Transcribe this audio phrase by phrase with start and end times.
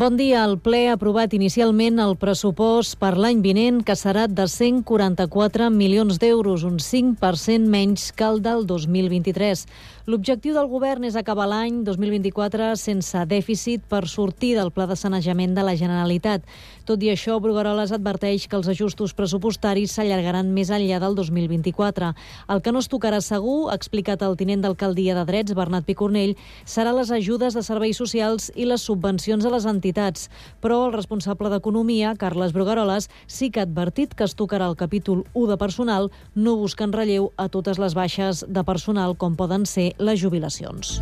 [0.00, 0.46] Bon dia.
[0.48, 6.16] El ple ha aprovat inicialment el pressupost per l'any vinent, que serà de 144 milions
[6.22, 9.66] d'euros, un 5% menys que el del 2023.
[10.08, 15.52] L'objectiu del govern és acabar l'any 2024 sense dèficit per sortir del pla de sanejament
[15.52, 16.48] de la Generalitat.
[16.90, 22.08] Tot i això, Brugueroles adverteix que els ajustos pressupostaris s'allargaran més enllà del 2024.
[22.50, 26.34] El que no es tocarà segur, ha explicat el tinent d'alcaldia de Drets, Bernat Picornell,
[26.66, 30.26] serà les ajudes de serveis socials i les subvencions a les entitats.
[30.58, 35.22] Però el responsable d'Economia, Carles Brugueroles, sí que ha advertit que es tocarà el capítol
[35.30, 39.92] 1 de personal, no buscant relleu a totes les baixes de personal com poden ser
[40.02, 40.98] les jubilacions.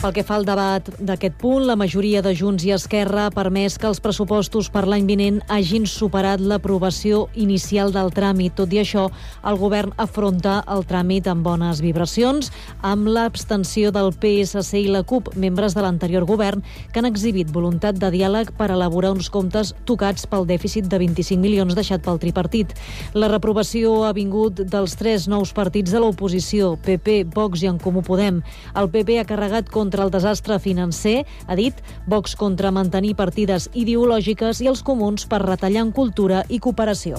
[0.00, 3.74] Pel que fa al debat d'aquest punt, la majoria de Junts i Esquerra ha permès
[3.76, 8.54] que els pressupostos per l'any vinent hagin superat l'aprovació inicial del tràmit.
[8.56, 9.02] Tot i això,
[9.44, 12.48] el govern afronta el tràmit amb bones vibracions,
[12.80, 18.00] amb l'abstenció del PSC i la CUP, membres de l'anterior govern, que han exhibit voluntat
[18.00, 22.72] de diàleg per elaborar uns comptes tocats pel dèficit de 25 milions deixat pel tripartit.
[23.12, 28.00] La reprovació ha vingut dels tres nous partits de l'oposició, PP, Vox i en Comú
[28.00, 28.40] Podem.
[28.72, 31.74] El PP ha carregat contra contra el desastre financer, ha dit,
[32.06, 37.18] Vox contra mantenir partides ideològiques i els comuns per retallar en cultura i cooperació.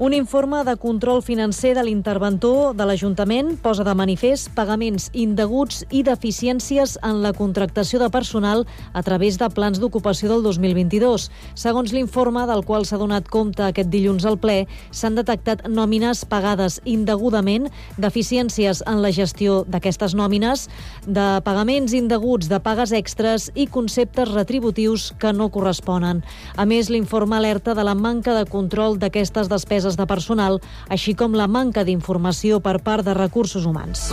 [0.00, 6.04] Un informe de control financer de l'interventor de l'Ajuntament posa de manifest pagaments indeguts i
[6.06, 8.62] deficiències en la contractació de personal
[8.94, 11.24] a través de plans d'ocupació del 2022.
[11.58, 16.78] Segons l'informe del qual s'ha donat compte aquest dilluns al ple, s'han detectat nòmines pagades
[16.84, 17.66] indegudament,
[17.98, 20.68] deficiències en la gestió d'aquestes nòmines,
[21.08, 26.22] de pagaments indeguts de pagues extres i conceptes retributius que no corresponen.
[26.54, 31.32] A més, l'informe alerta de la manca de control d'aquestes despeses de personal, així com
[31.38, 34.10] la manca d'informació per part de recursos humans.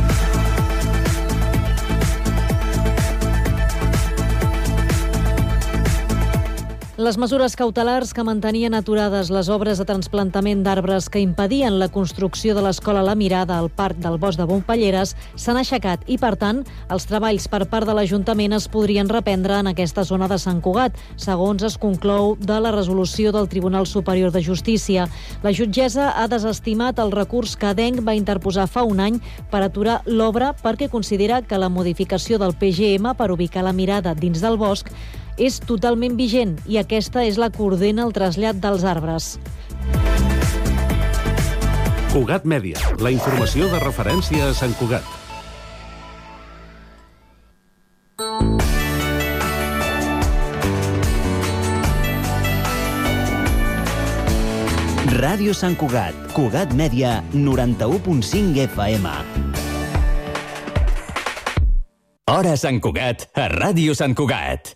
[7.05, 12.55] Les mesures cautelars que mantenien aturades les obres de trasplantament d'arbres que impedien la construcció
[12.57, 16.63] de l'escola La Mirada al Parc del Bosc de Montpelleres s'han aixecat i, per tant,
[16.89, 20.97] els treballs per part de l'Ajuntament es podrien reprendre en aquesta zona de Sant Cugat,
[21.21, 25.05] segons es conclou de la resolució del Tribunal Superior de Justícia.
[25.43, 29.21] La jutgessa ha desestimat el recurs que Adenc va interposar fa un any
[29.53, 34.41] per aturar l'obra perquè considera que la modificació del PGM per ubicar la mirada dins
[34.41, 34.89] del bosc
[35.37, 39.35] és totalment vigent i aquesta és la que ordena el trasllat dels arbres.
[42.15, 45.03] Cugat Mèdia, la informació de referència a Sant Cugat.
[55.15, 59.11] Ràdio Sant Cugat, Cugat Mèdia, 91.5 FM.
[62.31, 64.75] Hora Sant Cugat, a Ràdio Sant Cugat.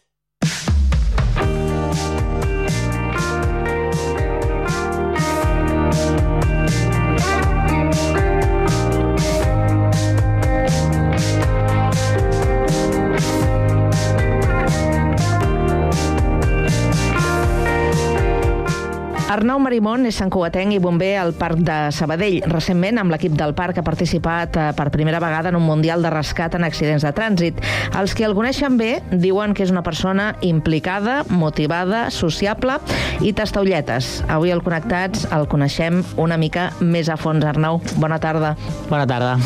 [19.39, 22.41] Arnau Marimón és santcugatenc i bomber al Parc de Sabadell.
[22.51, 26.11] Recentment, amb l'equip del parc, ha participat eh, per primera vegada en un Mundial de
[26.11, 27.61] Rescat en accidents de trànsit.
[27.95, 32.75] Els que el coneixen bé diuen que és una persona implicada, motivada, sociable
[33.23, 34.11] i tastaulletes.
[34.27, 37.47] Avui al Connectats el coneixem una mica més a fons.
[37.47, 38.57] Arnau, bona tarda.
[38.91, 39.38] Bona tarda.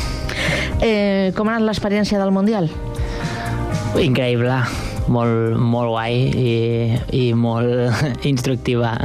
[0.82, 2.72] Eh, com ha anat l'experiència del Mundial?
[4.02, 4.58] Increïble,
[5.14, 6.54] molt, molt guai i,
[7.14, 8.96] i molt instructiva.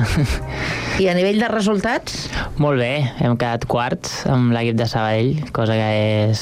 [0.98, 2.24] I a nivell de resultats?
[2.58, 2.90] Molt bé,
[3.22, 5.90] hem quedat quarts amb l'equip de Sabadell, cosa que
[6.26, 6.40] és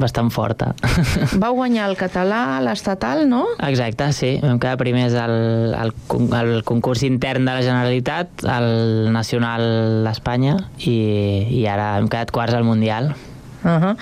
[0.00, 0.70] bastant forta.
[1.42, 3.42] Vau guanyar el català, l'estatal, no?
[3.68, 4.30] Exacte, sí.
[4.40, 5.92] Vam quedar primers al, al,
[6.38, 9.66] al concurs intern de la Generalitat, al nacional
[10.08, 10.96] d'Espanya, i,
[11.60, 13.12] i ara hem quedat quarts al Mundial.
[13.62, 13.94] Uh -huh.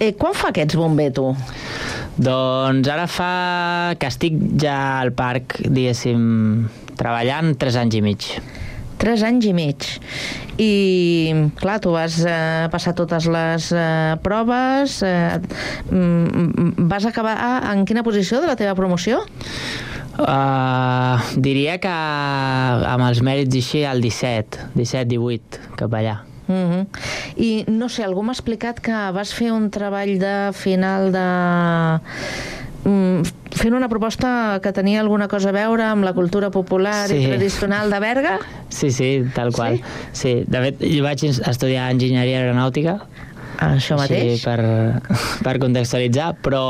[0.00, 1.36] eh, quan fa que ets bomber, tu?
[2.16, 6.66] Doncs ara fa que estic ja al parc, diguéssim,
[6.96, 8.40] treballant tres anys i mig.
[8.98, 9.88] Tres anys i mig.
[10.54, 15.40] I, clar, tu vas eh, passar totes les eh, proves, eh,
[15.90, 17.34] mm, vas acabar
[17.72, 19.24] en quina posició de la teva promoció?
[20.14, 26.20] Uh, diria que amb els mèrits així, al 17, 17-18, cap allà.
[26.46, 26.86] Uh -huh.
[27.36, 31.98] I no sé, algú m'ha explicat que vas fer un treball de final de
[32.84, 37.22] fent una proposta que tenia alguna cosa a veure amb la cultura popular sí.
[37.22, 38.38] i tradicional de Berga?
[38.68, 39.78] Sí, sí, tal qual.
[40.12, 40.20] Sí?
[40.20, 40.34] sí.
[40.46, 42.98] De fet, jo vaig estudiar enginyeria aeronàutica
[43.62, 44.40] Això mateix?
[44.40, 44.60] Sí, per,
[45.44, 46.62] per contextualitzar, però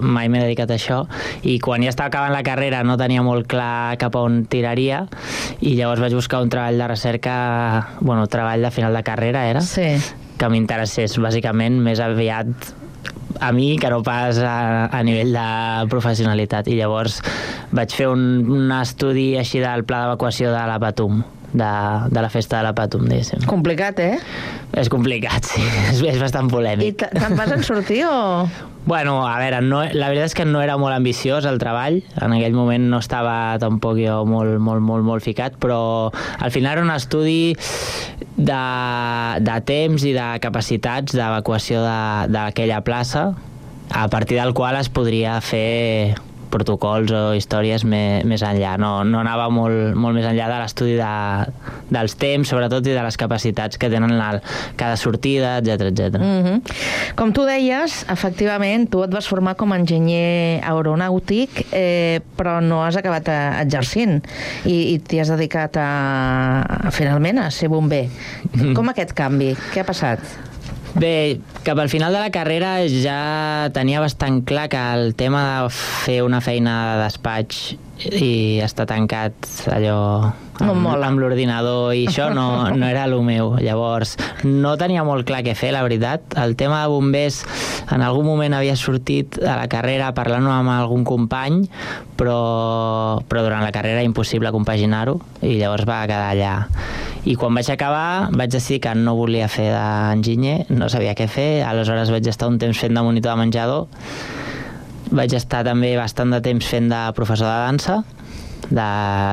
[0.00, 1.02] mai m'he dedicat a això.
[1.46, 5.04] I quan ja estava acabant la carrera no tenia molt clar cap a on tiraria
[5.60, 7.36] i llavors vaig buscar un treball de recerca,
[8.00, 9.96] bueno, treball de final de carrera era, Sí.
[10.36, 12.72] que m'interessés bàsicament més aviat
[13.40, 15.46] a mi que no pas a, a nivell de
[15.92, 17.20] professionalitat i llavors
[17.76, 21.22] vaig fer un, un estudi així del pla d'evacuació de la Patum
[21.56, 21.72] de,
[22.12, 23.44] de la festa de la Patum, diguéssim.
[23.48, 24.16] Complicat, eh?
[24.76, 25.62] És complicat, sí,
[25.92, 26.98] és, és bastant I polèmic.
[27.00, 28.48] te- te'n vas en sortir o...?
[28.86, 32.34] Bueno, a veure, no, la veritat és que no era molt ambiciós el treball, en
[32.36, 36.84] aquell moment no estava tampoc jo molt, molt, molt, molt ficat, però al final era
[36.86, 37.56] un estudi
[38.36, 38.62] de,
[39.40, 43.34] de temps i de capacitats d'evacuació de- d'aquella plaça,
[43.90, 46.14] a partir del qual es podria fer
[46.52, 48.76] protocols o històries més, més enllà.
[48.80, 51.10] No, no anava molt, molt més enllà de l'estudi de,
[51.92, 54.32] dels temps, sobretot, i de les capacitats que tenen la,
[54.78, 56.20] cada sortida, etc etc.
[56.20, 56.56] Mm.
[56.56, 62.58] Mm Com tu deies, efectivament, tu et vas formar com a enginyer aeronàutic, eh, però
[62.64, 64.18] no has acabat eh, exercint
[64.64, 65.90] i, i t'hi has dedicat a,
[66.88, 68.06] a, finalment a ser bomber.
[68.76, 69.54] Com aquest canvi?
[69.72, 70.22] Què ha passat?
[70.96, 75.70] Bé, cap al final de la carrera ja tenia bastant clar que el tema de
[75.74, 77.62] fer una feina de despatx
[78.06, 79.34] i estar tancat
[79.74, 80.30] allò
[80.60, 81.08] No amb, mola.
[81.10, 82.46] amb l'ordinador i això no,
[82.78, 83.56] no era el meu.
[83.60, 84.14] Llavors,
[84.44, 86.36] no tenia molt clar què fer, la veritat.
[86.40, 87.42] El tema de bombers
[87.92, 91.64] en algun moment havia sortit a la carrera parlant amb algun company,
[92.16, 96.54] però, però durant la carrera era impossible compaginar-ho i llavors va quedar allà.
[97.26, 101.55] I quan vaig acabar vaig decidir que no volia fer d'enginyer, no sabia què fer,
[101.64, 103.86] aleshores vaig estar un temps fent de monitor de menjador,
[105.14, 108.02] vaig estar també bastant de temps fent de professor de dansa,
[108.68, 108.90] de,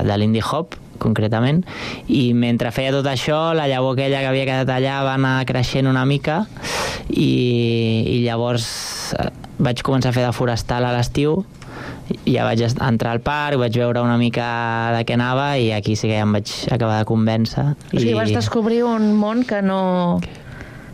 [0.08, 1.64] de l'Indie Hop, concretament,
[2.08, 5.90] i mentre feia tot això, la llavor aquella que havia quedat allà va anar creixent
[5.90, 6.44] una mica
[7.10, 7.34] i,
[8.08, 8.68] i llavors
[9.20, 9.30] eh,
[9.64, 11.42] vaig començar a fer de forestal a l'estiu.
[12.28, 14.46] I ja vaig entrar al parc, vaig veure una mica
[14.94, 17.66] de què anava i aquí sí que ja em vaig acabar de convèncer.
[17.90, 20.20] O sigui, vas descobrir un món que no...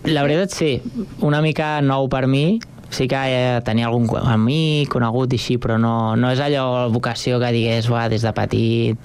[0.06, 0.82] La veritat sí,
[1.26, 2.60] una mica nou per mi,
[2.90, 7.40] sí que eh, tenia algun amic, conegut i així, però no, no és allò vocació
[7.40, 8.98] que digués, "Uah, des de petit...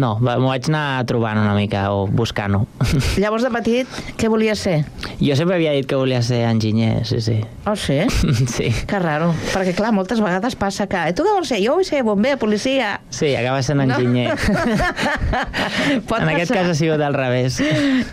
[0.00, 2.62] No, m'ho vaig anar trobant una mica o buscant-ho.
[3.20, 4.78] Llavors, de petit, què volies ser?
[5.20, 7.34] jo sempre havia dit que volia ser enginyer, sí, sí.
[7.68, 7.98] Oh, sí?
[8.54, 11.58] Sí, Que raro, perquè clar, moltes vegades passa que "I tu què vols ser?
[11.60, 12.94] Jo vull ser bomber, policia.
[13.10, 14.32] sí, acaba sent enginyer.
[16.08, 16.62] Pot en aquest passar.
[16.62, 17.60] cas ha sigut al revés.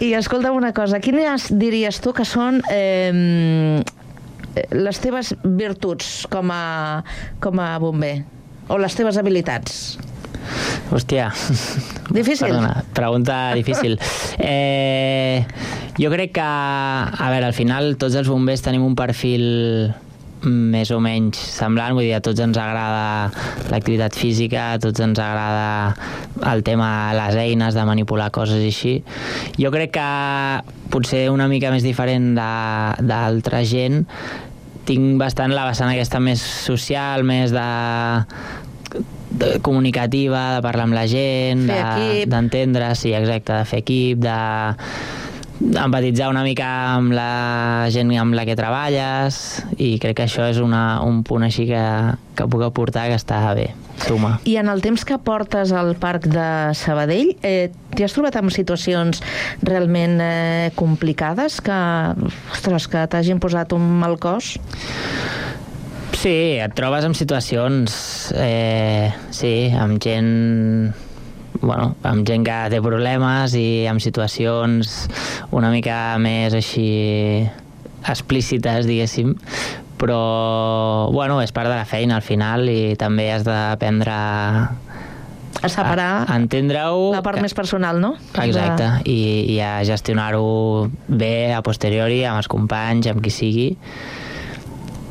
[0.04, 3.80] I escolta'm una cosa, quines diries tu que són eh,
[4.74, 7.04] les teves virtuts com a,
[7.44, 8.18] com a bomber?
[8.68, 9.96] O les teves habilitats?
[10.92, 11.30] Hòstia.
[12.10, 12.48] Difícil.
[12.48, 13.98] Perdona, pregunta difícil.
[14.40, 15.44] Eh,
[15.98, 19.44] jo crec que, a veure, al final tots els bombers tenim un perfil
[20.48, 23.32] més o menys semblant, vull dir, a tots ens agrada
[23.74, 25.96] l'activitat física, a tots ens agrada
[26.54, 28.94] el tema de les eines, de manipular coses i així.
[29.58, 30.08] Jo crec que
[30.94, 34.06] potser una mica més diferent de- d'altra gent,
[34.88, 37.66] tinc bastant la vessant aquesta més social, més de,
[39.38, 44.20] de comunicativa, de parlar amb la gent, Fer de- d'entendre, sí, exacte, de fer equip,
[44.26, 44.38] de
[45.58, 49.38] empatitzar una mica amb la gent amb la que treballes
[49.82, 51.82] i crec que això és una, un punt així que,
[52.38, 53.72] que puc aportar que està bé,
[54.06, 54.36] suma.
[54.46, 56.46] I en el temps que portes al parc de
[56.78, 59.24] Sabadell, eh, t'hi has trobat amb situacions
[59.66, 61.80] realment eh, complicades que,
[62.54, 64.60] ostres, que t'hagin posat un mal cos?
[66.18, 67.94] Sí, et trobes en situacions,
[68.34, 70.96] eh, sí, amb gent
[71.62, 75.08] bueno, amb gent que té problemes i amb situacions
[75.54, 76.88] una mica més així
[78.08, 79.36] explícites, diguéssim,
[80.02, 86.12] però, bueno, és part de la feina al final i també has d'aprendre a, separar
[86.26, 87.12] a entendre-ho.
[87.14, 88.16] la part més personal, no?
[88.42, 93.68] Exacte, i, i a gestionar-ho bé a posteriori amb els companys, amb qui sigui,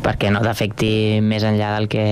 [0.06, 2.06] perquè no t'afecti més enllà del que,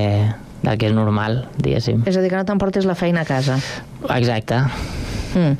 [0.65, 2.03] del que és normal, diguéssim.
[2.11, 3.61] És a dir, que no t'emportis la feina a casa.
[4.11, 4.65] Exacte,
[5.35, 5.59] Mm.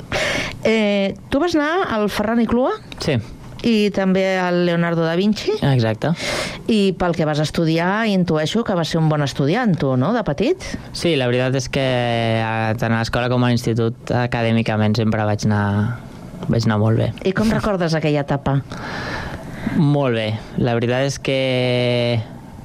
[0.63, 2.71] Eh, tu vas anar al Ferran i Clua
[3.03, 3.17] sí,
[3.67, 6.13] i també al Leonardo da Vinci exacte.
[6.71, 10.23] i pel que vas estudiar intueixo que vas ser un bon estudiant tu, no?, de
[10.23, 10.63] petit?
[10.93, 11.85] Sí, la veritat és que
[12.79, 15.65] tant a l'escola com a l'institut acadèmicament sempre vaig anar,
[16.47, 17.11] vaig anar molt bé.
[17.27, 18.61] I com recordes aquella etapa?
[19.75, 20.27] Molt bé.
[20.57, 22.19] La veritat és que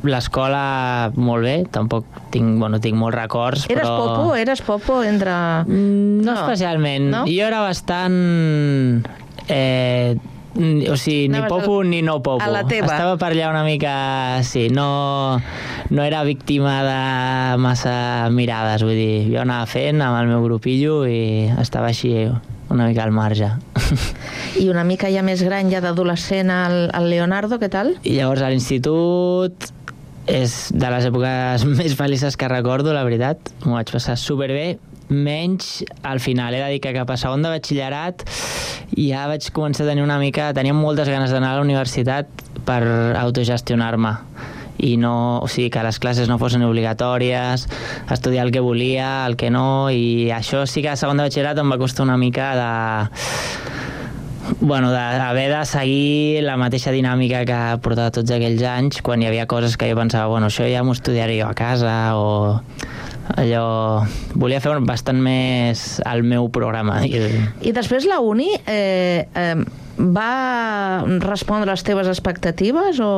[0.07, 3.97] l'escola molt bé, tampoc tinc, bueno, tinc molts records, Eres però...
[4.07, 4.35] popo?
[4.39, 5.35] Eres popo entre...
[5.67, 6.41] Mm, No, No.
[6.41, 7.11] especialment.
[7.13, 7.25] No?
[7.29, 9.07] Jo era bastant...
[9.49, 10.17] Eh,
[10.51, 12.43] O sigui, ni Anaves popo al- ni no popo.
[12.43, 12.89] a la teva.
[12.91, 14.43] Estava per allà una mica...
[14.43, 15.39] Sí, no,
[15.91, 21.05] no era víctima de massa mirades, vull dir, jo anava fent amb el meu grupillo
[21.07, 22.11] i estava així
[22.71, 23.51] una mica al marge.
[24.61, 27.97] I una mica ja més gran, ja d'adolescent, el, el Leonardo, què tal?
[28.07, 29.71] I llavors a l'institut
[30.31, 33.53] és de les èpoques més felices que recordo, la veritat.
[33.67, 34.79] M'ho vaig passar superbé,
[35.11, 36.55] menys al final.
[36.55, 38.25] He de dir que cap a segon de batxillerat
[38.97, 40.53] ja vaig començar a tenir una mica...
[40.55, 42.83] Tenia moltes ganes d'anar a la universitat per
[43.19, 44.15] autogestionar-me
[44.83, 47.67] i no, o sigui, que les classes no fossin obligatòries,
[48.11, 51.61] estudiar el que volia, el que no, i això sí que a segon de batxillerat
[51.61, 52.71] em va costar una mica de
[54.61, 59.29] bueno, d'haver de seguir la mateixa dinàmica que ha portat tots aquells anys, quan hi
[59.29, 62.61] havia coses que jo pensava, bueno, això ja m'ho estudiaré jo a casa, o
[63.37, 63.67] allò...
[64.35, 67.01] Volia fer bastant més el meu programa.
[67.05, 69.55] I després la uni eh, eh,
[70.01, 73.13] va respondre a les teves expectatives o...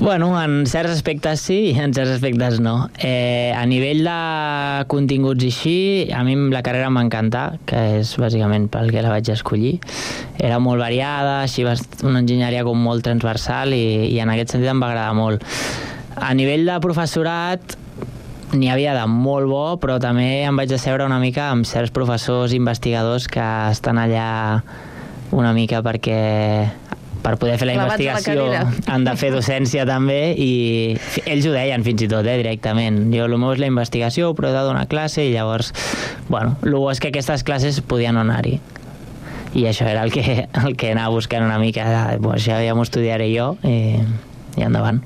[0.00, 2.88] Bueno, en certs aspectes sí, en certs aspectes no.
[3.02, 5.74] Eh, a nivell de continguts i així,
[6.14, 9.74] a mi la carrera m'encanta, que és bàsicament pel que la vaig escollir.
[10.38, 11.74] Era molt variada, així va
[12.06, 15.42] una enginyeria com molt transversal i, i en aquest sentit em va agradar molt.
[16.14, 17.74] A nivell de professorat,
[18.54, 22.54] n'hi havia de molt bo, però també em vaig asseure una mica amb certs professors
[22.54, 24.28] investigadors que estan allà
[25.34, 26.22] una mica perquè
[27.22, 28.46] per poder fer la Clavats investigació
[28.94, 30.50] han de fer docència també i
[31.24, 33.08] ells ho deien fins i tot, eh, directament.
[33.14, 35.72] Jo el meu és la investigació, però he de donar classe i llavors,
[36.28, 38.58] bueno, el bo és que aquestes classes podien anar-hi.
[39.58, 42.76] I això era el que, el que anava buscant una mica, de, pues, ja, ja
[42.76, 43.96] m'ho estudiaré jo i,
[44.58, 45.02] i endavant.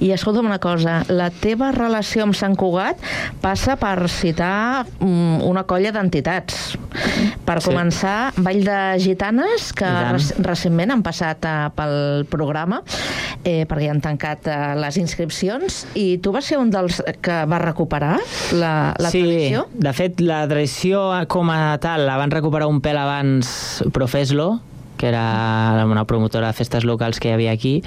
[0.00, 3.00] I escolta'm una cosa, la teva relació amb Sant Cugat
[3.42, 6.76] passa per citar mm, una colla d'entitats.
[7.46, 7.68] Per Sí.
[7.70, 12.82] començar, Vall de Gitanes, que rec recentment han passat eh, pel programa,
[13.44, 17.58] eh, perquè han tancat eh, les inscripcions, i tu vas ser un dels que va
[17.62, 18.16] recuperar
[18.52, 19.66] la, la sí, tradició?
[19.72, 24.60] de fet, la tradició com a tal la van recuperar un pèl abans Profeslo,
[24.96, 27.82] que era una promotora de festes locals que hi havia aquí,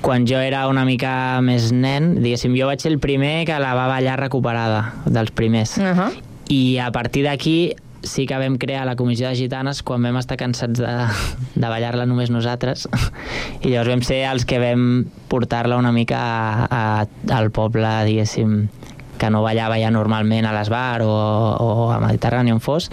[0.00, 3.74] quan jo era una mica més nen, diguéssim, jo vaig ser el primer que la
[3.74, 5.76] va ballar recuperada, dels primers.
[5.78, 6.10] Uh -huh.
[6.48, 10.36] I a partir d'aquí sí que vam crear la comissió de gitanes quan vam estar
[10.36, 10.94] cansats de,
[11.54, 12.88] de ballar-la només nosaltres
[13.64, 18.68] i llavors vam ser els que vam portar-la una mica a, a, al poble, diguéssim,
[19.18, 22.90] que no ballava ja normalment a l'Esbar o, o a Mediterrani on fos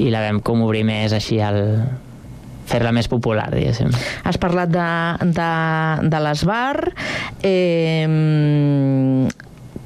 [0.00, 1.60] i la vam com obrir més així al
[2.70, 3.90] fer-la més popular, diguéssim.
[4.24, 4.88] Has parlat de,
[5.36, 5.50] de,
[6.10, 6.76] de l'Esbar.
[7.46, 8.06] Eh,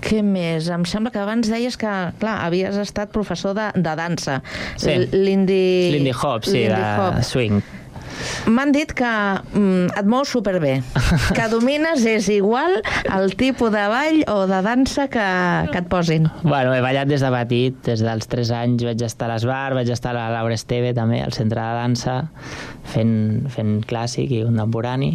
[0.04, 0.68] què més?
[0.72, 4.40] Em sembla que abans deies que, clar, havies estat professor de, de dansa.
[4.76, 4.98] Sí.
[5.14, 5.62] Lindy...
[5.96, 7.22] Lindy Hop, sí, de Hop.
[7.24, 7.62] swing.
[8.46, 9.10] M'han dit que
[9.54, 10.76] mm, et mous superbé,
[11.36, 12.80] que domines és igual
[13.14, 15.24] el tipus de ball o de dansa que,
[15.72, 16.28] que et posin.
[16.42, 19.90] Bueno, he ballat des de petit, des dels 3 anys vaig estar a l'Esbar, vaig
[19.94, 22.16] estar a la Laura Esteve també, al centre de dansa,
[22.94, 23.14] fent,
[23.52, 25.14] fent clàssic i contemporani,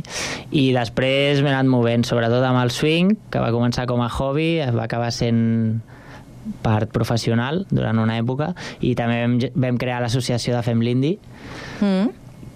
[0.52, 4.58] i després m'he anat movent, sobretot amb el swing, que va començar com a hobby,
[4.76, 5.82] va acabar sent
[6.64, 9.36] part professional durant una època, i també vam,
[9.68, 11.18] vam crear l'associació de Fem l'Indi,
[11.80, 12.10] Mm.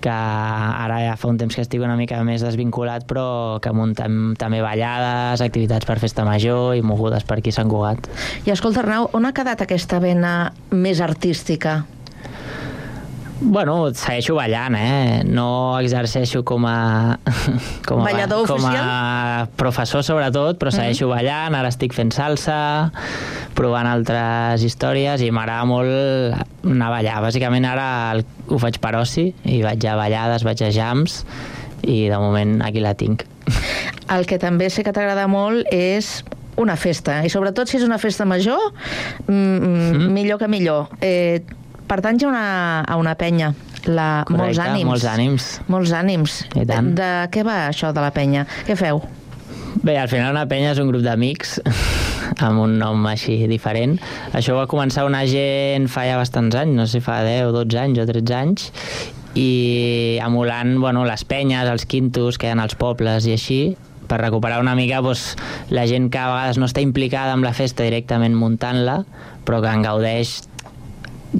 [0.03, 4.33] Que ara ja fa un temps que estic una mica més desvinculat, però que muntem
[4.39, 8.11] també ballades, activitats per festa major i mogudes per aquí Sant Cugat.
[8.43, 11.81] I escolta, Arnau, on ha quedat aquesta vena més artística?
[13.43, 15.21] Bueno, segueixo ballant, eh?
[15.27, 17.19] No exerceixo com a...
[17.87, 18.87] Com a Ballador com oficial?
[18.87, 21.57] a professor, sobretot, però segueixo ballant.
[21.59, 22.89] Ara estic fent salsa,
[23.57, 27.17] provant altres històries i m'agrada molt anar a ballar.
[27.25, 31.23] Bàsicament ara el- ho faig per oci i vaig a ballades, vaig a jams
[31.83, 33.25] i de moment aquí la tinc.
[34.15, 36.21] El que també sé que t'agrada molt és
[36.55, 38.71] una festa, i sobretot si és una festa major,
[39.27, 40.07] mm, mm.
[40.13, 40.87] millor que millor.
[41.01, 41.41] Eh,
[41.87, 42.45] pertanys a una,
[42.81, 43.53] a una penya,
[43.85, 44.87] la Correcte, Molts Ànims.
[44.87, 45.49] molts ànims.
[45.67, 46.37] Molts ànims.
[46.55, 46.93] I tant.
[46.95, 48.45] De què va això de la penya?
[48.67, 49.01] Què feu?
[49.83, 51.57] Bé, al final una penya és un grup d'amics
[52.45, 53.97] amb un nom així diferent.
[54.33, 57.81] Això va començar una gent fa ja bastants anys, no sé si fa 10, 12
[57.81, 58.69] anys o 13 anys,
[59.35, 63.59] i emulant bueno, les penyes, els quintos que hi ha als pobles i així,
[64.07, 65.33] per recuperar una mica doncs,
[65.73, 69.01] la gent que a vegades no està implicada amb la festa directament muntant-la,
[69.43, 70.43] però que en gaudeix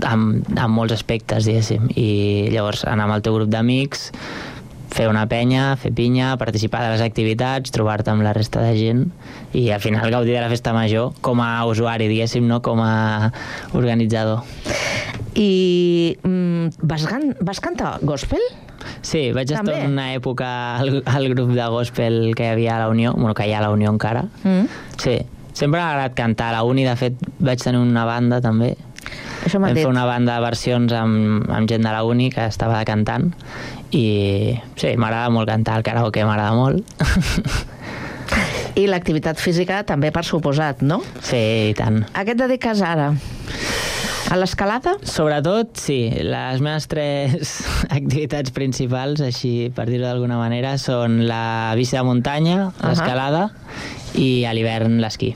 [0.01, 1.89] amb, amb molts aspectes, diguéssim.
[1.95, 4.09] I llavors anar amb el teu grup d'amics,
[4.93, 9.07] fer una penya, fer pinya, participar de les activitats, trobar-te amb la resta de gent
[9.57, 13.31] i al final gaudir de la festa major com a usuari, diguéssim, no com a
[13.73, 14.43] organitzador.
[15.35, 18.41] I mm, vas, gan- vas cantar gospel?
[19.01, 19.85] Sí, vaig estar També?
[19.87, 20.47] una època
[20.77, 23.59] al, al grup de gospel que hi havia a la Unió, bueno, que hi ha
[23.63, 24.25] a la Unió encara.
[24.43, 24.67] Mm.
[24.99, 25.17] Sí,
[25.53, 26.51] sempre m'ha agradat cantar.
[26.51, 28.75] A la Uni, de fet, vaig tenir una banda també.
[29.43, 29.83] Això Vam dit.
[29.83, 33.29] fer una banda de versions amb, amb gent de la Uni que estava cantant
[33.91, 36.83] i sí, m'agrada molt cantar, el karaoke m'agrada molt.
[38.79, 41.03] I l'activitat física també per suposat, no?
[41.21, 42.01] sí, i tant.
[42.17, 43.11] A què et dediques ara?
[44.33, 44.95] A l'escalada?
[45.05, 47.59] Sobretot, sí, les meves tres
[47.99, 53.49] activitats principals, així per dir-ho d'alguna manera, són la bici de muntanya, l'escalada
[54.17, 55.35] i a l'hivern l'esquí.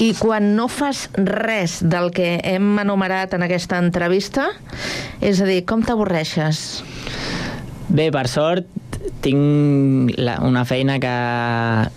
[0.00, 4.48] I quan no fas res del que hem enumerat en aquesta entrevista,
[5.20, 6.82] és a dir, com t'avorreixes?
[7.92, 8.68] Bé, per sort,
[9.22, 11.12] tinc la, una feina que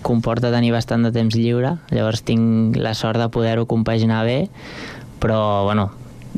[0.05, 4.39] comporta tenir bastant de temps lliure, llavors tinc la sort de poder-ho compaginar bé,
[5.23, 5.89] però, bueno,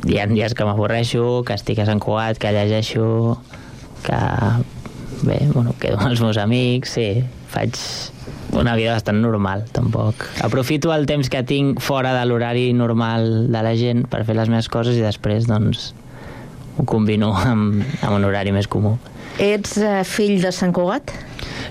[0.06, 3.40] hi ha dies que m'avorreixo, que estic a Sant Cugat, que llegeixo,
[4.06, 4.20] que,
[5.24, 7.08] bé, bueno, quedo amb els meus amics, sí,
[7.50, 7.74] faig
[8.58, 10.26] una vida bastant normal, tampoc.
[10.44, 14.48] Aprofito el temps que tinc fora de l'horari normal de la gent per fer les
[14.50, 15.92] meves coses i després, doncs,
[16.78, 18.96] ho combino amb, amb un horari més comú.
[19.38, 21.12] Ets eh, fill de Sant Cugat?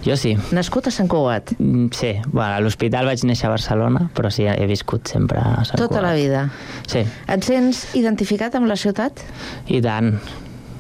[0.06, 0.38] Jo sí.
[0.56, 1.52] Nascut a Sant Cugat?
[1.60, 5.66] Mm, Sí, bueno, a l'hospital vaig néixer a Barcelona, però sí, he viscut sempre a
[5.68, 6.04] Sant Tota Cugat.
[6.06, 6.46] la vida.
[6.88, 9.20] Sí, Et sents identificat amb la ciutat?
[9.68, 10.14] i tant.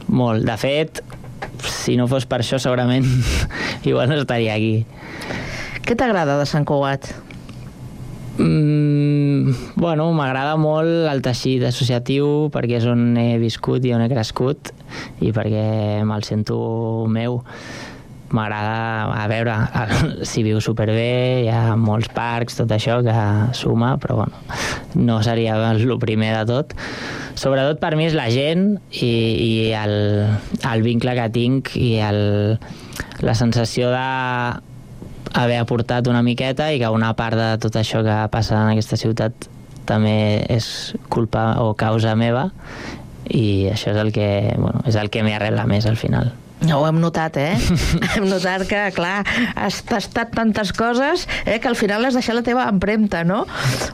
[0.07, 0.45] Molt.
[0.47, 1.01] De fet,
[1.67, 3.03] si no fos per això, segurament
[3.89, 4.85] igual no estaria aquí.
[5.87, 7.05] Què t'agrada de Sant Cugat?
[8.43, 14.09] Mm, bueno, m'agrada molt el teixit associatiu perquè és on he viscut i on he
[14.11, 14.73] crescut
[15.23, 16.59] i perquè me'l sento
[17.07, 17.39] meu.
[18.35, 19.55] M'agrada, a veure,
[20.27, 23.15] s'hi viu superbé, hi ha molts parcs, tot això que
[23.55, 24.43] suma, però bueno,
[24.99, 26.75] no seria el primer de tot.
[27.39, 29.99] Sobretot per mi és la gent i, i el,
[30.67, 32.25] el vincle que tinc i el,
[33.23, 34.07] la sensació de
[35.33, 38.99] haver aportat una miqueta i que una part de tot això que passa en aquesta
[38.99, 39.47] ciutat
[39.87, 42.49] també és culpa o causa meva
[43.27, 46.33] i això és el que, bueno, és el que m'hi arrela més al final.
[46.73, 47.53] Ho hem notat, eh?
[48.15, 49.21] hem notat que, clar,
[49.55, 53.43] has tastat tantes coses eh, que al final has deixat la teva empremta, no?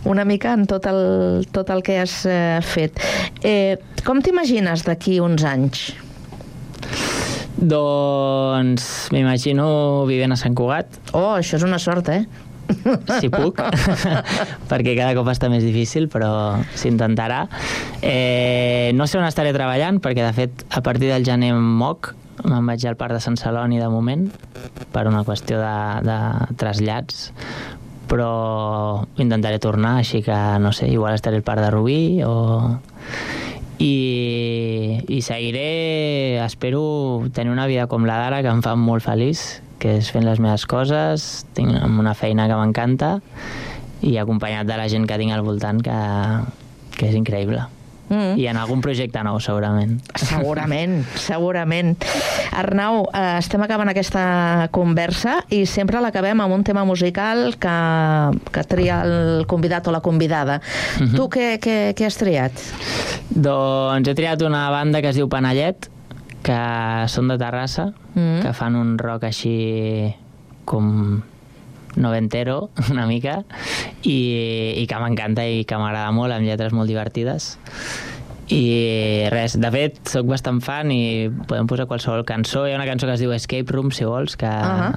[0.10, 3.04] Una mica en tot el, tot el que has eh, fet.
[3.44, 3.76] Eh,
[4.08, 5.90] com t'imagines d'aquí uns anys?
[7.58, 9.68] Doncs m'imagino
[10.10, 12.26] vivint a Sant Cugat, Oh, això és una sort, eh?
[13.20, 13.60] si puc,
[14.72, 17.44] perquè cada cop està més difícil, però s'intentarà.
[18.02, 22.14] Eh, no sé on estaré treballant, perquè de fet a partir del gener em moc,
[22.44, 24.26] me'n vaig al parc de Sant Celoni de moment,
[24.96, 25.76] per una qüestió de,
[26.08, 26.18] de
[26.60, 27.30] trasllats,
[28.10, 32.80] però intentaré tornar, així que no sé, igual estaré al parc de Rubí o...
[33.82, 39.62] I, i seguiré, espero tenir una vida com la d'ara que em fa molt feliç,
[39.82, 43.16] que és fent les meves coses, tinc una feina que m'encanta
[44.04, 45.98] i acompanyat de la gent que tinc al voltant que,
[46.98, 47.66] que és increïble.
[48.14, 48.38] Mm.
[48.38, 49.98] I en algun projecte nou, segurament.
[50.22, 51.96] Segurament, segurament.
[52.54, 57.78] Arnau, eh, estem acabant aquesta conversa i sempre l'acabem amb un tema musical que,
[58.54, 60.60] que tria el convidat o la convidada.
[61.00, 62.64] Tu què, què, què has triat?
[63.34, 65.90] Doncs he triat una banda que es diu Panellet,
[66.46, 66.62] que
[67.10, 68.44] són de Terrassa, Mm.
[68.44, 70.14] que fan un rock així
[70.70, 71.24] com
[71.96, 73.42] noventero, una mica,
[74.04, 74.18] i,
[74.82, 77.54] i que m'encanta i que m'agrada molt, amb lletres molt divertides.
[78.54, 78.64] I
[79.32, 82.66] res, de fet, sóc bastant fan i podem posar qualsevol cançó.
[82.68, 84.92] Hi ha una cançó que es diu Escape Room, si vols, que, Ahà.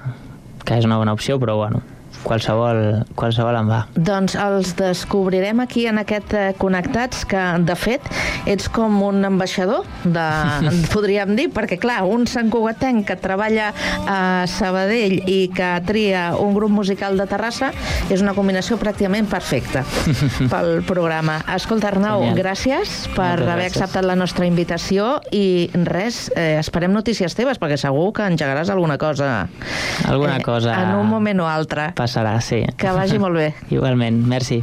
[0.67, 1.81] que és una bona opció, però bueno,
[2.24, 3.81] qualsevol, qualsevol em va.
[3.96, 8.07] Doncs els descobrirem aquí en aquest eh, Connectats, que de fet
[8.46, 10.26] ets com un ambaixador, de,
[10.94, 13.72] podríem dir, perquè clar, un Sant Cugatenc que treballa
[14.07, 14.18] a
[14.50, 17.72] Sabadell i que tria un grup musical de Terrassa
[18.11, 19.85] és una combinació pràcticament perfecta
[20.52, 21.38] pel programa.
[21.55, 22.38] Escolta, Arnau, Genial.
[22.38, 23.76] gràcies per Moltes haver gràcies.
[23.83, 28.98] acceptat la nostra invitació i res, eh, esperem notícies teves, perquè segur que engegaràs alguna
[28.98, 29.48] cosa
[30.07, 31.90] Alguna cosa en un moment o altre.
[32.07, 32.62] Passarà, sí.
[32.79, 33.51] Que vagi molt bé.
[33.75, 34.62] Igualment, merci.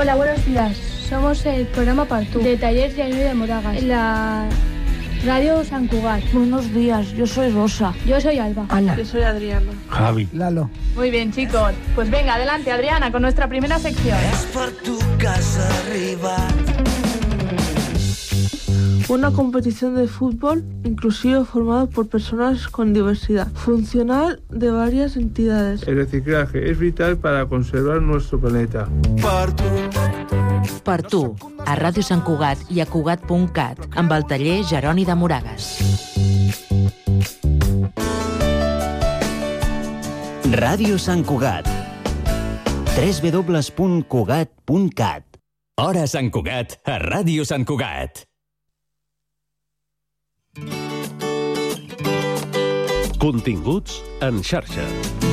[0.00, 0.78] Hola, buenos días.
[1.10, 4.48] Somos el programa Partú de Talleres de de Moragas, en la
[5.26, 6.22] radio San Cugat.
[6.32, 7.92] Buenos días, yo soy Rosa.
[8.06, 8.64] Yo soy Alba.
[8.70, 8.96] Ana.
[8.96, 9.72] Yo soy Adriana.
[9.90, 10.26] Javi.
[10.32, 10.70] Lalo.
[10.96, 11.74] Muy bien, chicos.
[11.94, 14.16] Pues venga, adelante, Adriana, con nuestra primera sección.
[14.32, 16.34] Es por tu casa arriba.
[19.10, 25.82] Una competición de fútbol inclusivo formado por personas con diversidad funcional de varias entidades.
[25.88, 28.88] El reciclaje es vital para conservar nuestro planeta.
[29.16, 29.89] Tu.
[30.84, 35.64] Per tu, a Ràdio Sant Cugat i a Cugat.cat, amb el taller Jeroni de Moragas.
[40.50, 41.68] Ràdio Sant Cugat.
[42.96, 43.70] www.cugat.cat
[45.80, 48.26] Hora Sant Cugat, a Ràdio Sant Cugat.
[53.22, 55.29] Continguts en xarxa.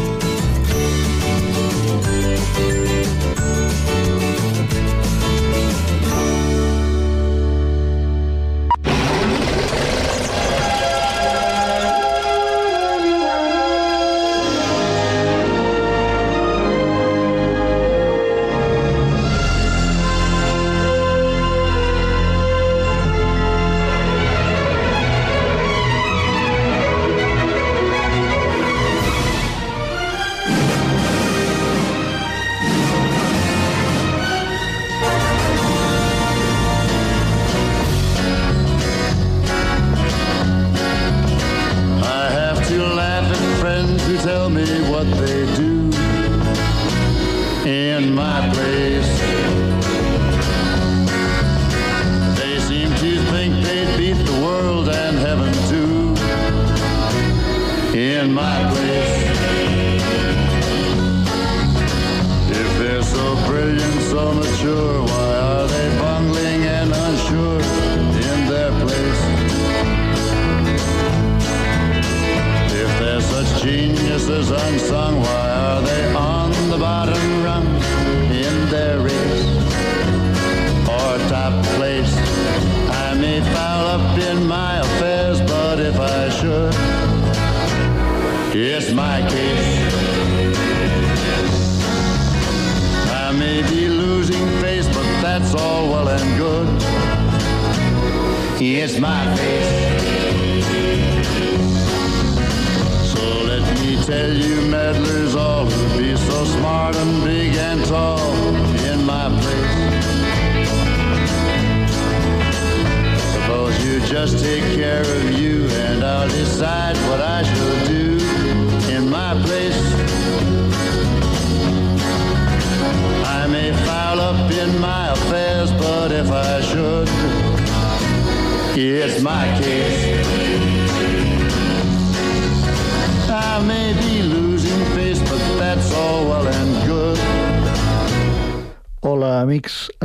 [74.37, 75.36] is unsung.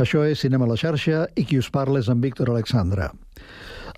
[0.03, 3.07] Això és Cinema a la xarxa i qui us parla és en Víctor Alexandra.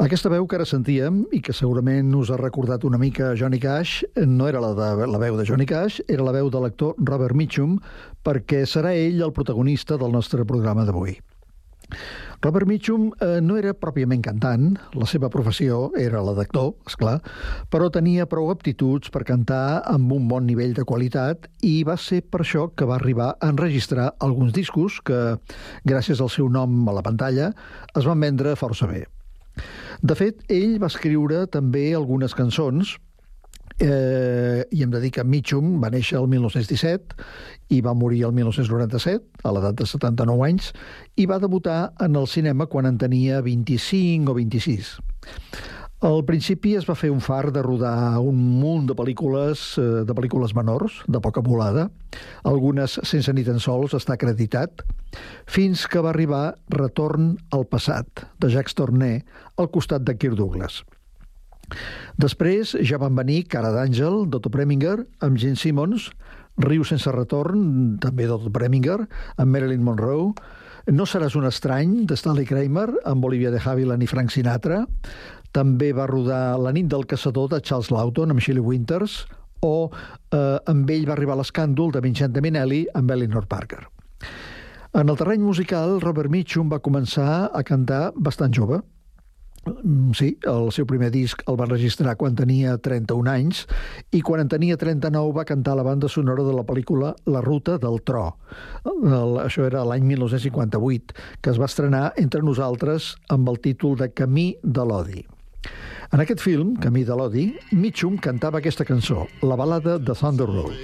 [0.04, 4.04] Aquesta veu que ara sentíem, i que segurament us ha recordat una mica Johnny Cash,
[4.28, 7.34] no era la, de, la veu de Johnny Cash, era la veu de l'actor Robert
[7.40, 7.78] Mitchum,
[8.28, 11.16] perquè serà ell el protagonista del nostre programa d'avui.
[12.46, 17.16] Robert Mitchum eh, no era pròpiament cantant, la seva professió era la d'actor, és clar,
[17.74, 22.20] però tenia prou aptituds per cantar amb un bon nivell de qualitat i va ser
[22.22, 25.40] per això que va arribar a enregistrar alguns discos que,
[25.90, 27.50] gràcies al seu nom a la pantalla,
[27.98, 29.08] es van vendre força bé.
[30.06, 33.00] De fet, ell va escriure també algunes cançons
[33.80, 37.18] Eh, I hem de dir que Mitchum va néixer el 1917
[37.76, 40.72] i va morir el 1997, a l'edat de 79 anys,
[41.20, 44.96] i va debutar en el cinema quan en tenia 25 o 26.
[46.06, 50.16] Al principi es va fer un far de rodar un munt de pel·lícules, eh, de
[50.16, 51.90] pel·lícules menors, de poca volada,
[52.44, 54.84] algunes sense ni tan sols estar acreditat,
[55.48, 59.24] fins que va arribar Retorn al passat, de Jacques Tourneur,
[59.58, 60.84] al costat de Kirk Douglas.
[62.22, 66.12] Després ja van venir Cara d'Àngel, d'Otto Preminger, amb Gene Simmons,
[66.56, 69.02] Riu sense retorn, també d'Otto Preminger,
[69.36, 70.32] amb Marilyn Monroe,
[70.86, 74.84] No seràs un estrany, de Stanley Kramer, amb Olivia de Havilland i Frank Sinatra.
[75.52, 79.26] També va rodar La nit del caçador, de Charles Lawton, amb Shirley Winters,
[79.66, 83.82] o eh, amb ell va arribar l'escàndol de Vincente Minelli amb Eleanor Parker.
[84.94, 88.84] En el terreny musical, Robert Mitchum va començar a cantar bastant jove.
[89.66, 93.64] Mm, Sí, el seu primer disc el va registrar quan tenia 31 anys
[94.14, 97.80] i quan en tenia 39 va cantar la banda sonora de la pel·lícula La ruta
[97.82, 98.28] del tro.
[98.86, 104.12] El, això era l'any 1958, que es va estrenar entre nosaltres amb el títol de
[104.14, 105.26] Camí de l'odi.
[106.14, 110.78] En aquest film, Camí de l'odi, Mitchum cantava aquesta cançó, la balada de Thunder Road.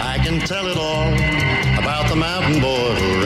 [0.00, 1.12] I can tell it all
[1.78, 3.21] about the mountain boy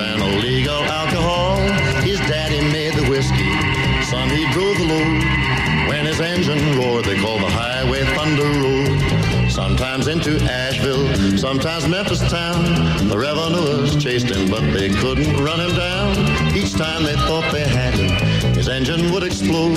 [6.97, 9.51] engine they called the highway Thunder Road.
[9.51, 12.65] Sometimes into Asheville, sometimes Memphis town.
[13.09, 16.57] The revenuers chased him, but they couldn't run him down.
[16.57, 18.09] Each time they thought they had him,
[18.55, 19.77] his engine would explode.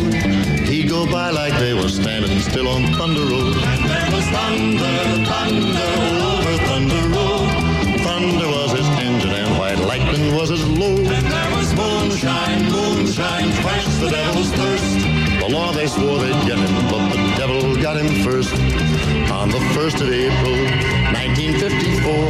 [0.70, 3.56] He'd go by like they were standing still on Thunder Road.
[3.58, 4.96] And there was thunder,
[5.28, 5.92] thunder
[6.24, 8.00] over Thunder Road.
[8.00, 11.00] Thunder was his engine and white lightning was his load.
[11.00, 15.19] And there was moonshine, moonshine, quench the devil's thirst.
[15.52, 18.54] Law they swore they'd get him, but the devil got him first.
[19.32, 20.54] On the 1st of April,
[21.14, 22.28] 1954,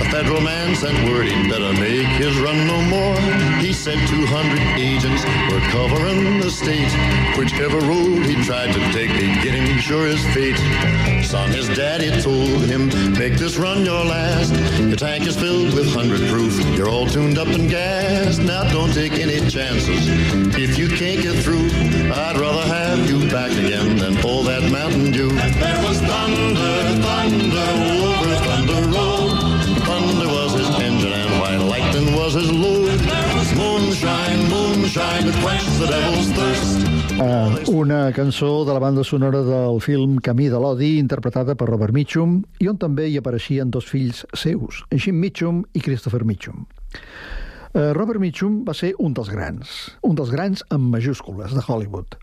[0.00, 3.16] a federal man sent word he'd better make his run no more.
[3.60, 6.92] He said 200 agents were covering the state.
[7.36, 10.58] Whichever road he tried to take, they'd get him sure as fate.
[11.24, 14.52] Son, his daddy told him, make this run your last.
[14.78, 16.60] Your tank is filled with 100 proof.
[16.76, 18.40] You're all tuned up and gassed.
[18.40, 20.06] Now don't take any chances.
[20.56, 21.68] If you can't get through,
[22.14, 25.30] I'd rather have you back again than all that Mountain Dew.
[25.30, 27.68] There was thunder, thunder
[28.04, 29.32] over Thunder Road.
[29.88, 32.98] Thunder was his engine and white lightning was his load.
[33.00, 36.78] There was moonshine, moonshine to quench the devil's thirst.
[37.18, 41.94] Uh, una cançó de la banda sonora del film Camí de l'Odi, interpretada per Robert
[41.94, 46.66] Mitchum, i on també hi apareixien dos fills seus, Jim Mitchum i Christopher Mitchum.
[47.72, 49.70] Uh, Robert Mitchum va ser un dels grans,
[50.04, 52.18] un dels grans amb majúscules de Hollywood.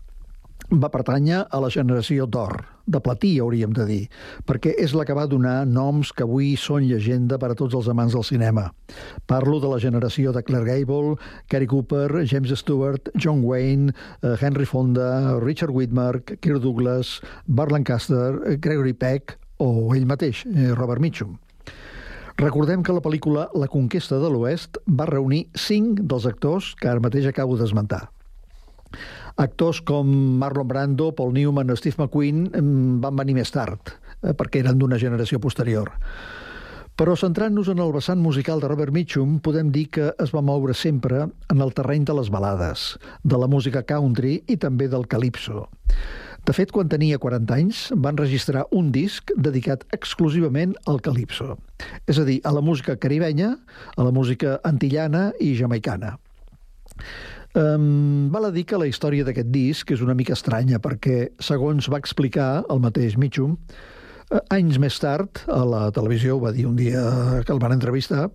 [0.70, 4.04] Va pertànyer a la generació d'or, de platí, hauríem de dir,
[4.46, 7.90] perquè és la que va donar noms que avui són llegenda per a tots els
[7.90, 8.68] amants del cinema.
[9.26, 11.18] Parlo de la generació de Claire Gable,
[11.50, 13.90] Cary Cooper, James Stewart, John Wayne,
[14.22, 20.46] eh, Henry Fonda, Richard Widmark, Kirk Douglas, Burt Lancaster, eh, Gregory Peck o ell mateix,
[20.46, 21.40] eh, Robert Mitchum.
[22.40, 27.02] Recordem que la pel·lícula La conquesta de l'Oest va reunir cinc dels actors que ara
[27.04, 28.06] mateix acabo d'esmentar.
[29.44, 30.08] Actors com
[30.40, 34.80] Marlon Brando, Paul Newman o Steve McQueen mm, van venir més tard, eh, perquè eren
[34.80, 35.92] d'una generació posterior.
[36.96, 40.72] Però centrant-nos en el vessant musical de Robert Mitchum, podem dir que es va moure
[40.72, 45.66] sempre en el terreny de les balades, de la música country i també del calipso.
[46.46, 51.58] De fet, quan tenia 40 anys, van registrar un disc dedicat exclusivament al calipso,
[52.08, 53.52] és a dir, a la música caribenya,
[53.96, 56.16] a la música antillana i jamaicana.
[57.50, 61.88] Um, val a dir que la història d'aquest disc és una mica estranya perquè, segons
[61.90, 63.56] va explicar el mateix Mitchum,
[64.30, 67.02] eh, anys més tard, a la televisió, va dir un dia
[67.42, 68.28] que el van entrevistar,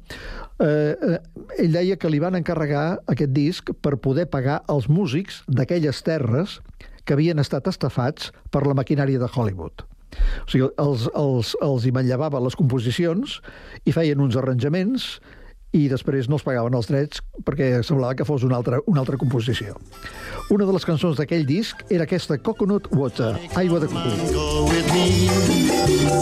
[0.60, 1.20] eh, eh,
[1.64, 6.60] ell deia que li van encarregar aquest disc per poder pagar els músics d'aquelles terres
[7.06, 9.86] que havien estat estafats per la maquinària de Hollywood.
[10.16, 13.40] O sigui, els, els, els hi manllevava les composicions
[13.86, 15.16] i feien uns arranjaments
[15.76, 19.20] i després no els pagaven els drets perquè semblava que fos una altra, una altra
[19.20, 19.76] composició.
[20.54, 24.30] Una de les cançons d'aquell disc era aquesta Coconut Water, aigua de coco.
[24.32, 25.28] Go with me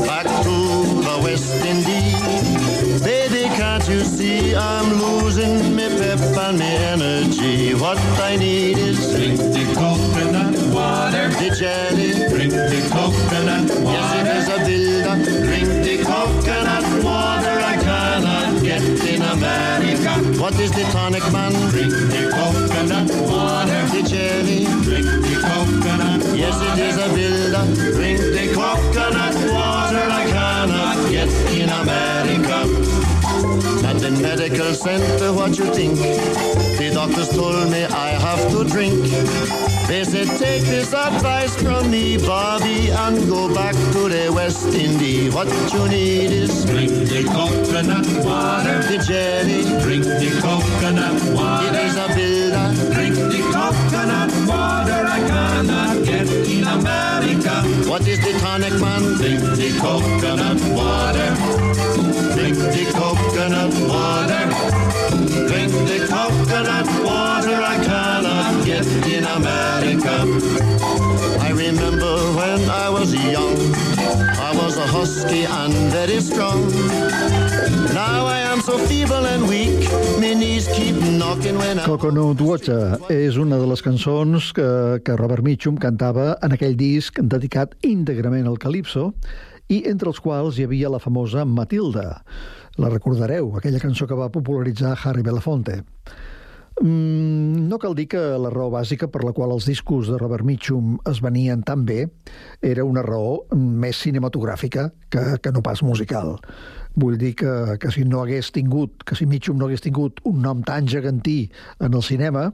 [0.07, 0.57] back to
[1.05, 3.03] the West Indies.
[3.03, 7.73] Baby, can't you see I'm losing me pep and me energy?
[7.75, 10.42] What I need is drink the coconut
[10.83, 11.25] water.
[11.39, 13.95] The jelly, drink the coconut water.
[13.95, 15.15] Yes, it is a builder.
[15.47, 17.55] Drink the coconut water.
[17.73, 20.13] I cannot get in America.
[20.41, 21.53] What is the tonic, man?
[21.71, 23.81] Drink the coconut water.
[23.93, 26.41] The jelly, drink the coconut water.
[26.43, 27.65] Yes, it is a builder.
[27.97, 30.05] Drink the coconut water.
[30.21, 32.59] I cannot get in America.
[33.89, 36.72] At the medical center, what you think?
[36.93, 38.93] Doctors told me I have to drink.
[39.87, 45.33] They said, take this advice from me, Bobby, and go back to the West Indies.
[45.33, 48.81] What you need is drink the coconut water.
[48.83, 51.67] The jelly, drink the coconut water.
[51.67, 52.93] It is a builder.
[52.93, 54.99] Drink the coconut water.
[55.05, 57.55] I cannot get in America.
[57.89, 59.01] What is the tonic, man?
[59.17, 61.29] Drink the coconut water.
[62.35, 64.43] Drink the coconut water.
[65.49, 70.15] Drink the coconut water I cannot get in America.
[71.39, 73.57] I remember when I was young,
[74.39, 76.59] I was a husky and very strong.
[77.93, 79.87] Now I am so feeble and weak,
[80.19, 81.85] my knees keep knocking when I...
[81.85, 87.19] Coconut Water és una de les cançons que, que Robert Mitchum cantava en aquell disc
[87.19, 89.11] dedicat íntegrament al calipso
[89.69, 92.23] i entre els quals hi havia la famosa Matilda.
[92.81, 95.83] La recordareu, aquella cançó que va popularitzar Harry Belafonte.
[96.81, 100.45] Mm, no cal dir que la raó bàsica per la qual els discos de Robert
[100.47, 102.07] Mitchum es venien tan bé
[102.65, 106.39] era una raó més cinematogràfica que, que no pas musical.
[106.97, 110.41] Vull dir que, que si no hagués tingut, que si Mitchum no hagués tingut un
[110.41, 112.47] nom tan gegantí en el cinema,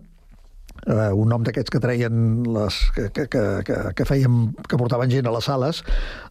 [0.88, 5.28] eh, un nom d'aquests que treien les, que, que, que, que, feien, que portaven gent
[5.28, 5.80] a les sales,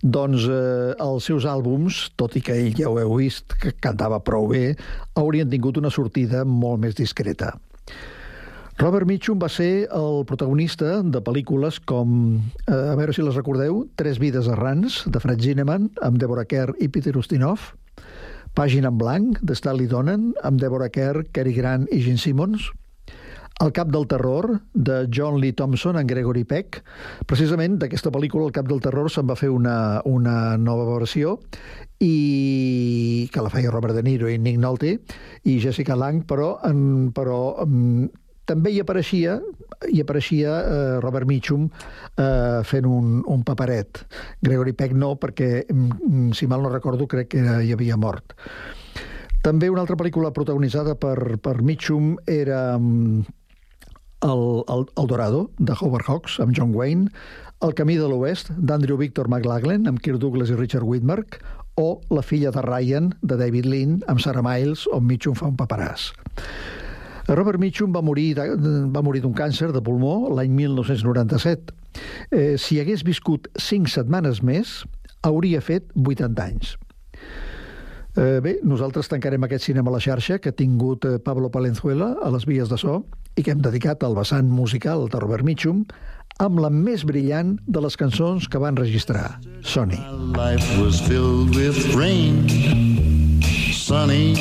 [0.03, 4.21] doncs eh, els seus àlbums, tot i que ell ja ho heu vist, que cantava
[4.25, 4.75] prou bé,
[5.17, 7.55] haurien tingut una sortida molt més discreta.
[8.79, 12.13] Robert Mitchum va ser el protagonista de pel·lícules com,
[12.69, 16.77] eh, a veure si les recordeu, Tres vides errants, de Fred Zinnemann, amb Deborah Kerr
[16.79, 17.73] i Peter Ustinov,
[18.55, 22.71] Pàgina en blanc, de Stanley Donen, amb Deborah Kerr, Cary Grant i Gene Simmons,
[23.59, 26.79] El cap del terror, de John Lee Thompson en Gregory Peck.
[27.27, 31.41] Precisament d'aquesta pel·lícula, El cap del terror, se'n va fer una, una nova versió
[31.99, 34.95] i que la feia Robert De Niro i Nick Nolte
[35.43, 38.07] i Jessica Lange, però, en, però en,
[38.47, 39.41] també hi apareixia
[39.91, 44.05] hi apareixia eh, Robert Mitchum eh, fent un, un paperet.
[44.43, 48.35] Gregory Peck no, perquè, mm, si mal no recordo, crec que hi havia mort.
[49.43, 53.38] També una altra pel·lícula protagonitzada per, per Mitchum era mm,
[54.23, 57.11] el, el, el Dorado, de Howard Hawks, amb John Wayne,
[57.61, 61.41] El camí de l'Oest, d'Andrew Victor McLaglen, amb Kirk Douglas i Richard Widmark,
[61.75, 65.57] o La filla de Ryan, de David Lean, amb Sarah Miles, on Mitchum fa un
[65.59, 66.13] paperàs.
[67.29, 68.47] Robert Mitchum va morir de,
[68.95, 71.75] va morir d'un càncer de pulmó l'any 1997.
[72.31, 74.81] Eh, si hagués viscut 5 setmanes més,
[75.27, 76.77] hauria fet 80 anys.
[78.19, 82.17] Eh, bé, nosaltres tancarem aquest cinema a la xarxa que ha tingut eh, Pablo Palenzuela
[82.23, 83.03] a les vies de so
[83.39, 85.85] i que hem dedicat al vessant musical de Robert Mitchum
[86.43, 89.99] amb la més brillant de les cançons que van registrar, Sony.
[90.35, 92.47] Life was filled with rain,
[93.75, 94.35] sunny.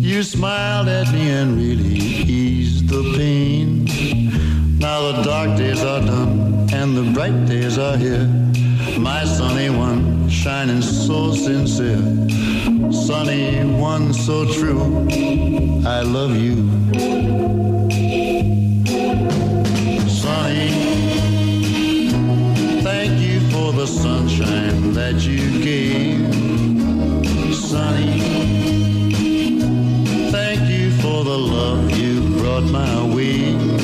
[0.00, 3.84] You smiled at me and really eased the pain.
[4.80, 8.24] Now the dark days are done and the bright days are here.
[8.98, 12.00] My sunny one, shining so sincere.
[13.06, 15.06] Sunny one, so true.
[15.86, 16.56] I love you.
[20.08, 20.70] Sunny,
[22.82, 26.34] thank you for the sunshine that you gave.
[27.54, 28.20] Sunny,
[30.30, 33.77] thank you for the love you brought my way.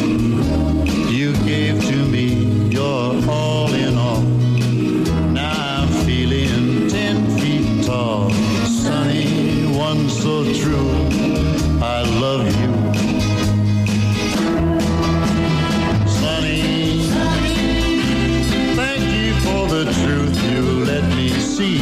[21.65, 21.77] See.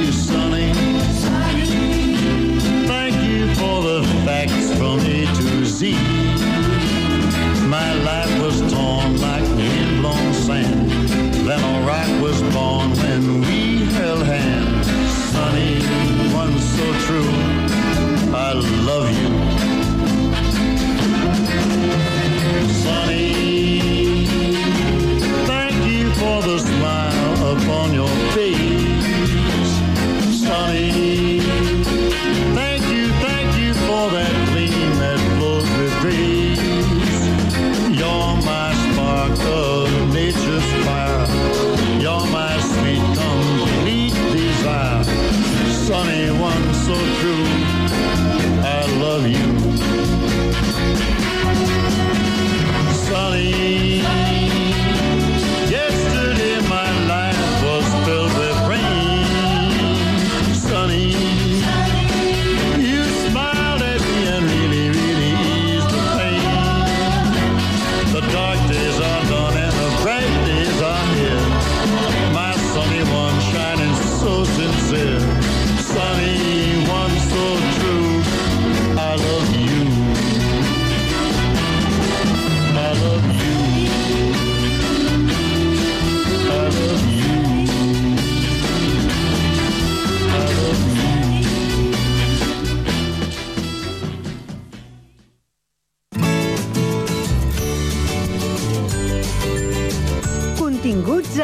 [0.00, 0.72] You sunny,
[2.86, 6.15] thank you for the facts from A to Z.
[27.62, 28.75] upon your face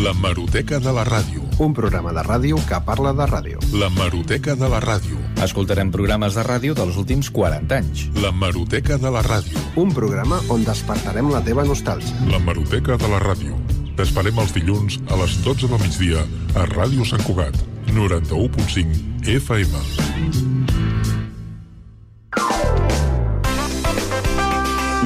[0.00, 1.42] La Maroteca de la Ràdio.
[1.60, 3.58] Un programa de ràdio que parla de ràdio.
[3.76, 5.18] La Maroteca de la Ràdio.
[5.44, 8.08] Escoltarem programes de ràdio dels últims 40 anys.
[8.16, 9.60] La Maroteca de la Ràdio.
[9.76, 12.16] Un programa on despertarem la teva nostàlgia.
[12.32, 13.52] La Maroteca de la Ràdio.
[13.98, 16.24] T'esperem els dilluns a les 12 del migdia
[16.56, 17.52] a Ràdio Sant Cugat,
[17.92, 19.76] 91.5 FM.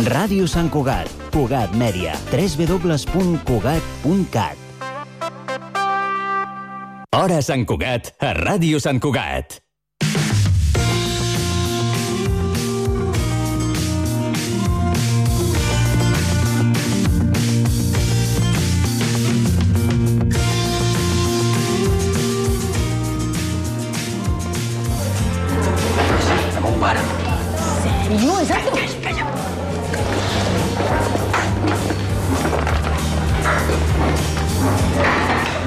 [0.06, 4.63] Ràdio Sant Cugat, Cugat Mèdia, www.cugat.cat.
[7.14, 9.60] Hora Sant Cugat, a Ràdio Sant Cugat.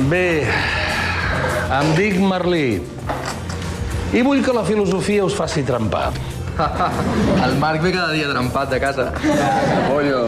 [0.08, 0.67] Bé,
[1.78, 2.80] em dic Merlí.
[4.16, 6.10] I vull que la filosofia us faci trempar.
[7.46, 9.12] El Marc ve cada dia trempat de casa.
[9.90, 10.24] Pollo.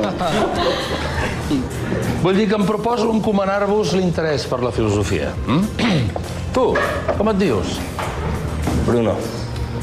[2.22, 5.34] Vull dir que em proposo encomanar-vos l'interès per la filosofia.
[5.48, 5.66] Mm?
[6.56, 6.64] Tu,
[7.18, 7.76] com et dius?
[8.86, 9.14] Bruno.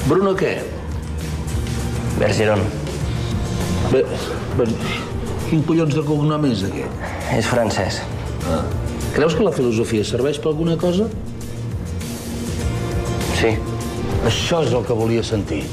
[0.07, 0.57] Bruno què?
[2.19, 2.63] Bergeron.
[3.93, 4.03] Bé,
[4.59, 4.67] bé,
[5.47, 7.07] quin collons de cognom és aquest?
[7.37, 8.01] És francès.
[8.51, 8.65] Ah.
[9.15, 11.07] Creus que la filosofia serveix per alguna cosa?
[13.37, 13.51] Sí.
[14.25, 15.65] Això és el que volia sentir.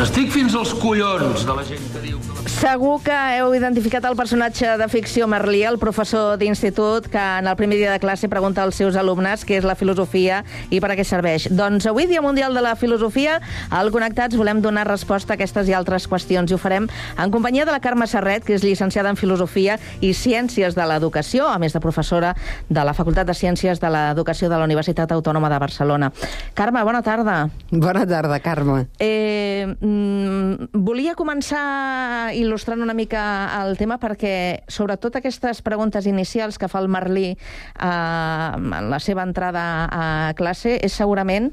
[0.00, 2.20] Estic fins als collons de la gent que diu...
[2.42, 7.56] Segur que heu identificat el personatge de ficció Merlí, el professor d'institut, que en el
[7.58, 10.40] primer dia de classe pregunta als seus alumnes què és la filosofia
[10.70, 11.46] i per a què serveix.
[11.54, 13.36] Doncs avui, Dia Mundial de la Filosofia,
[13.70, 16.88] al Connectats volem donar resposta a aquestes i altres qüestions i ho farem
[17.18, 21.46] en companyia de la Carme Serret, que és llicenciada en Filosofia i Ciències de l'Educació,
[21.50, 22.34] a més de professora
[22.68, 26.12] de la Facultat de Ciències de l'Educació de la Universitat Autònoma de Barcelona.
[26.54, 27.38] Carme, bona tarda.
[27.70, 28.86] Bona tarda, Carme.
[28.98, 33.22] Eh, mm, volia començar il·lustrant una mica
[33.60, 37.36] el tema perquè, sobretot aquestes preguntes inicials que fa el Merlí eh,
[37.82, 40.06] en la seva entrada a
[40.38, 41.50] classe, és segurament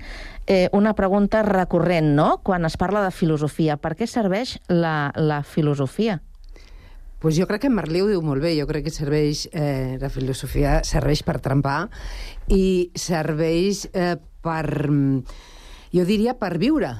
[0.47, 3.77] eh, una pregunta recurrent, no?, quan es parla de filosofia.
[3.81, 6.21] Per què serveix la, la filosofia?
[7.19, 8.53] Pues jo crec que Merlí diu molt bé.
[8.55, 11.89] Jo crec que serveix, eh, la filosofia serveix per trempar
[12.47, 14.63] i serveix eh, per,
[15.91, 16.93] jo diria, per viure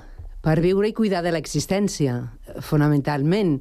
[0.46, 2.16] per viure i cuidar de l'existència,
[2.64, 3.58] fonamentalment,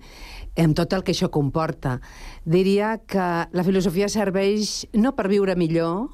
[0.58, 1.98] amb tot el que això comporta.
[2.46, 6.08] Diria que la filosofia serveix no per viure millor,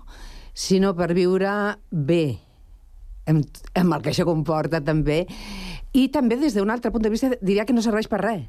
[0.55, 2.39] sinó per viure bé,
[3.27, 3.45] amb,
[3.75, 5.25] amb el que això comporta també,
[5.95, 8.45] i també des d'un altre punt de vista diria que no serveix per res.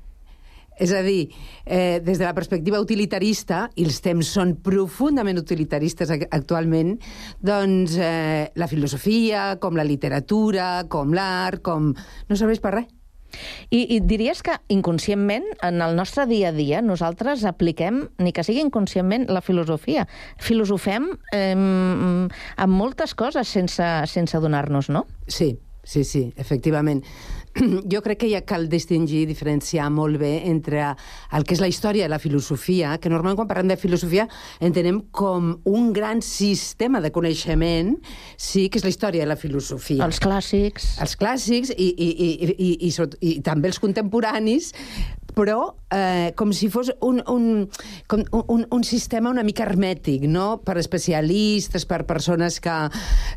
[0.78, 1.30] És a dir,
[1.66, 6.98] eh, des de la perspectiva utilitarista, i els temps són profundament utilitaristes actualment,
[7.40, 11.94] doncs eh, la filosofia, com la literatura, com l'art, com...
[12.30, 12.92] no serveix per res.
[13.70, 18.46] I, I diries que inconscientment, en el nostre dia a dia, nosaltres apliquem, ni que
[18.48, 20.06] sigui inconscientment, la filosofia.
[20.42, 25.06] Filosofem eh, amb moltes coses sense, sense adonar-nos, no?
[25.28, 27.04] Sí, sí, sí, efectivament.
[27.94, 30.92] jo crec que ja cal distingir, diferenciar molt bé entre
[31.36, 34.28] el que és la història i la filosofia, que normalment quan parlem de filosofia
[34.64, 37.96] entenem com un gran sistema de coneixement,
[38.38, 40.04] sí, que és la història de la filosofia.
[40.06, 40.96] Els clàssics.
[41.04, 44.74] Els clàssics i, i, i, i, i, i, i, i també els contemporanis,
[45.36, 47.68] però eh, com si fos un, un,
[48.08, 50.62] com un, un sistema una mica hermètic, no?
[50.66, 52.76] per especialistes, per persones que,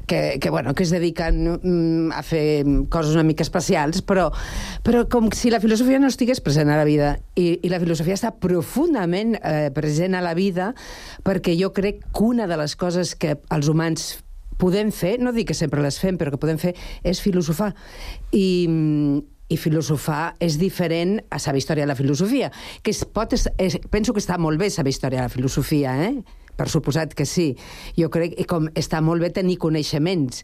[0.07, 4.29] que, que, bueno, que es dediquen mm, a fer coses una mica especials, però,
[4.87, 7.17] però com si la filosofia no estigués present a la vida.
[7.39, 10.73] I, i la filosofia està profundament eh, present a la vida
[11.27, 14.17] perquè jo crec que una de les coses que els humans
[14.59, 16.75] podem fer, no dic que sempre les fem, però que podem fer,
[17.07, 17.71] és filosofar.
[18.35, 18.47] I,
[19.49, 22.51] i filosofar és diferent a saber història de la filosofia,
[22.83, 23.49] que es pot, es,
[23.91, 26.15] penso que està molt bé saber història de la filosofia, eh?
[26.59, 27.53] per suposat que sí.
[27.95, 30.43] Jo crec que com està molt bé tenir coneixements,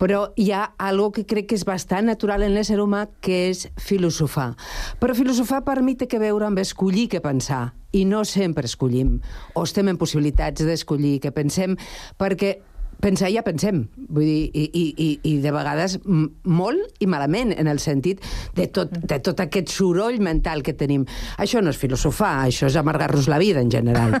[0.00, 3.66] Però hi ha algo que crec que és bastant natural en l'ésser humà, que és
[3.76, 4.54] filosofar.
[4.96, 7.74] Però filosofar per mi té que veure amb escollir què pensar.
[7.92, 9.18] I no sempre escollim,
[9.52, 11.76] o estem en possibilitats d'escollir què pensem,
[12.16, 12.54] perquè
[13.02, 17.70] pensar ja pensem, vull dir, i, i, i, i de vegades molt i malament, en
[17.70, 18.22] el sentit
[18.56, 21.06] de tot, de tot aquest soroll mental que tenim.
[21.40, 24.18] Això no és filosofar, això és amargar-nos la vida, en general.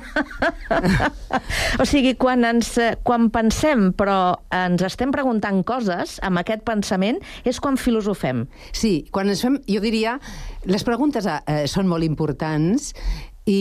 [1.80, 2.74] O sigui, quan, ens,
[3.06, 8.44] quan pensem però ens estem preguntant coses amb aquest pensament és quan filosofem.
[8.76, 9.60] Sí, quan ens fem...
[9.70, 10.16] Jo diria,
[10.68, 12.90] les preguntes eh, són molt importants
[13.48, 13.60] i,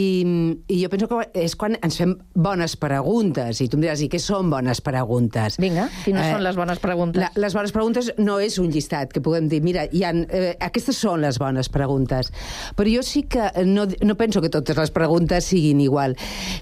[0.67, 3.61] i jo penso que és quan ens fem bones preguntes.
[3.63, 5.55] I tu em diràs, i què són bones preguntes?
[5.61, 7.23] Vinga, quines són les bones preguntes?
[7.23, 10.51] La, les bones preguntes no és un llistat que puguem dir, mira, hi ha, eh,
[10.67, 12.33] aquestes són les bones preguntes.
[12.75, 16.17] Però jo sí que no, no penso que totes les preguntes siguin igual.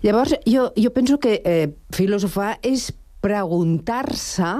[0.06, 2.92] Llavors, jo, jo penso que eh, filosofar és
[3.24, 4.52] preguntar-se,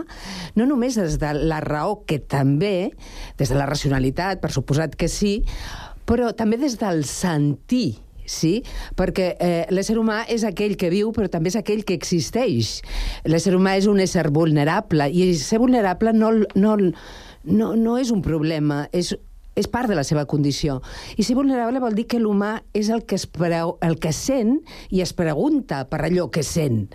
[0.58, 2.90] no només des de la raó, que també,
[3.38, 5.40] des de la racionalitat, per suposat que sí,
[6.08, 8.60] però també des del sentir, sí?
[9.00, 12.78] Perquè eh, l'ésser humà és aquell que viu, però també és aquell que existeix.
[13.26, 18.22] L'ésser humà és un ésser vulnerable, i ser vulnerable no, no, no, no és un
[18.26, 19.16] problema, és
[19.58, 20.80] és part de la seva condició.
[21.18, 24.60] I ser vulnerable vol dir que l'humà és el que, es preu, el que sent
[24.94, 26.86] i es pregunta per allò que sent,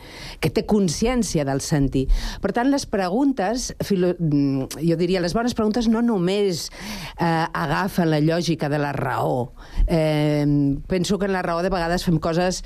[0.41, 2.07] que té consciència del sentir.
[2.43, 6.69] Per tant, les preguntes, filo, mm, jo diria, les bones preguntes no només
[7.19, 9.53] eh, agafen la lògica de la raó.
[9.87, 10.47] Eh,
[10.87, 12.63] penso que en la raó de vegades fem coses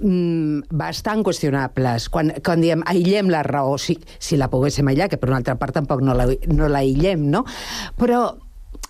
[0.00, 2.08] mm, bastant qüestionables.
[2.08, 5.58] Quan, quan diem aïllem la raó, si, si la poguéssim aïllar, que per una altra
[5.60, 7.44] part tampoc no la, no no?
[7.98, 8.20] Però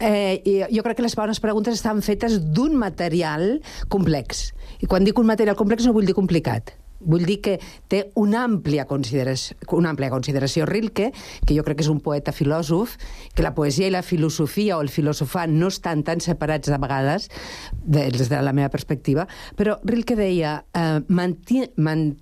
[0.01, 4.49] Eh, i jo crec que les bones preguntes estan fetes d'un material complex.
[4.83, 6.75] I quan dic un material complex no vull dir complicat.
[7.05, 7.59] Vull dir que
[7.91, 10.65] té una àmplia, consideració, una àmplia consideració.
[10.67, 11.11] Rilke,
[11.45, 12.97] que jo crec que és un poeta filòsof,
[13.37, 17.29] que la poesia i la filosofia o el filosofar no estan tan separats de vegades,
[17.85, 19.29] des de la meva perspectiva,
[19.59, 22.15] però Rilke deia eh, manti, man,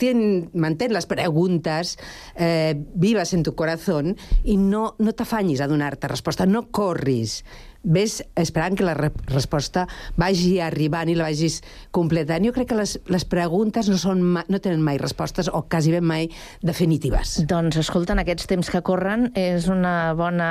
[0.00, 1.98] mantén, mantén les preguntes
[2.34, 7.44] eh, vivas en tu corazón i no, no t'afanyis a donar-te resposta, no corris.
[7.82, 9.86] Ves esperant que la re resposta
[10.20, 11.60] vagi arribant i la vagis
[11.96, 12.44] completant.
[12.44, 16.04] Jo crec que les, les preguntes no, són no tenen mai respostes o quasi ben
[16.04, 16.28] mai
[16.66, 17.38] definitives.
[17.48, 20.50] Doncs, escolta, en aquests temps que corren és una bona,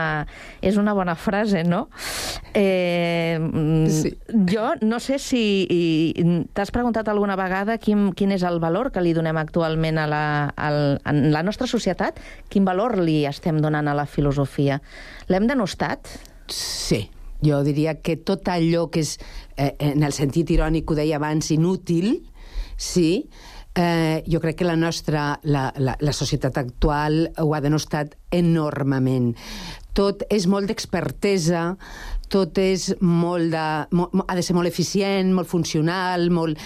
[0.66, 1.88] és una bona frase, no?
[2.58, 3.38] Eh,
[3.94, 4.16] sí.
[4.50, 5.44] Jo no sé si
[6.58, 10.24] t'has preguntat alguna vegada quin, quin és el valor que li donem actualment a la,
[10.58, 12.18] al, en la nostra societat,
[12.50, 14.82] quin valor li estem donant a la filosofia.
[15.30, 16.10] L'hem denostat?
[16.50, 17.04] Sí,
[17.46, 19.18] jo diria que tot allò que és,
[19.58, 22.24] eh, en el sentit irònic ho deia abans, inútil,
[22.78, 23.30] sí,
[23.76, 29.34] eh, jo crec que la nostra, la, la, la societat actual ho ha denostat enormement.
[29.94, 31.76] Tot és molt d'expertesa,
[32.32, 33.66] tot és molt de...
[33.98, 36.60] Molt, ha de ser molt eficient, molt funcional, molt...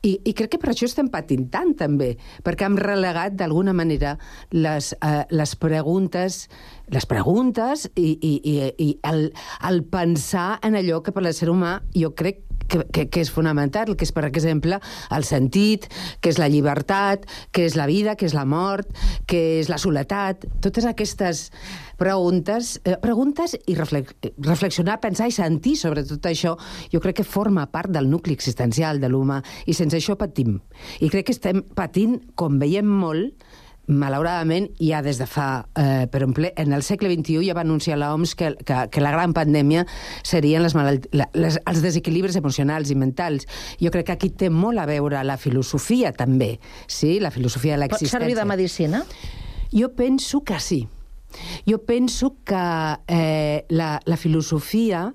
[0.00, 4.14] I, I crec que per això estem patint tant, també, perquè hem relegat, d'alguna manera,
[4.56, 6.46] les, eh, les preguntes
[6.90, 9.28] les preguntes i, i, i, i el,
[9.68, 12.40] el pensar en allò que per l'ésser humà jo crec
[12.70, 14.78] que, que, que és fonamental, que és, per exemple,
[15.12, 15.88] el sentit,
[16.22, 18.88] que és la llibertat, que és la vida, que és la mort,
[19.28, 21.48] que és la soledat, totes aquestes
[22.00, 26.56] preguntes, eh, preguntes i reflex, reflexionar, pensar i sentir sobre tot això,
[26.92, 30.60] jo crec que forma part del nucli existencial de l'humà, i sense això patim.
[31.00, 33.44] I crec que estem patint, com veiem molt,
[33.90, 35.66] malauradament, ja des de fa...
[35.78, 39.12] Eh, per exemple, en el segle XXI ja va anunciar l'OMS que, que, que la
[39.14, 39.86] gran pandèmia
[40.26, 41.08] serien les malalt...
[41.16, 43.48] la, les, els desequilibris emocionals i mentals.
[43.82, 47.18] Jo crec que aquí té molt a veure la filosofia, també, sí?
[47.20, 48.18] la filosofia de l'existència.
[48.18, 49.04] Pot servir de medicina?
[49.74, 50.84] Jo penso que sí.
[51.66, 52.64] Jo penso que
[53.06, 55.12] eh, la, la filosofia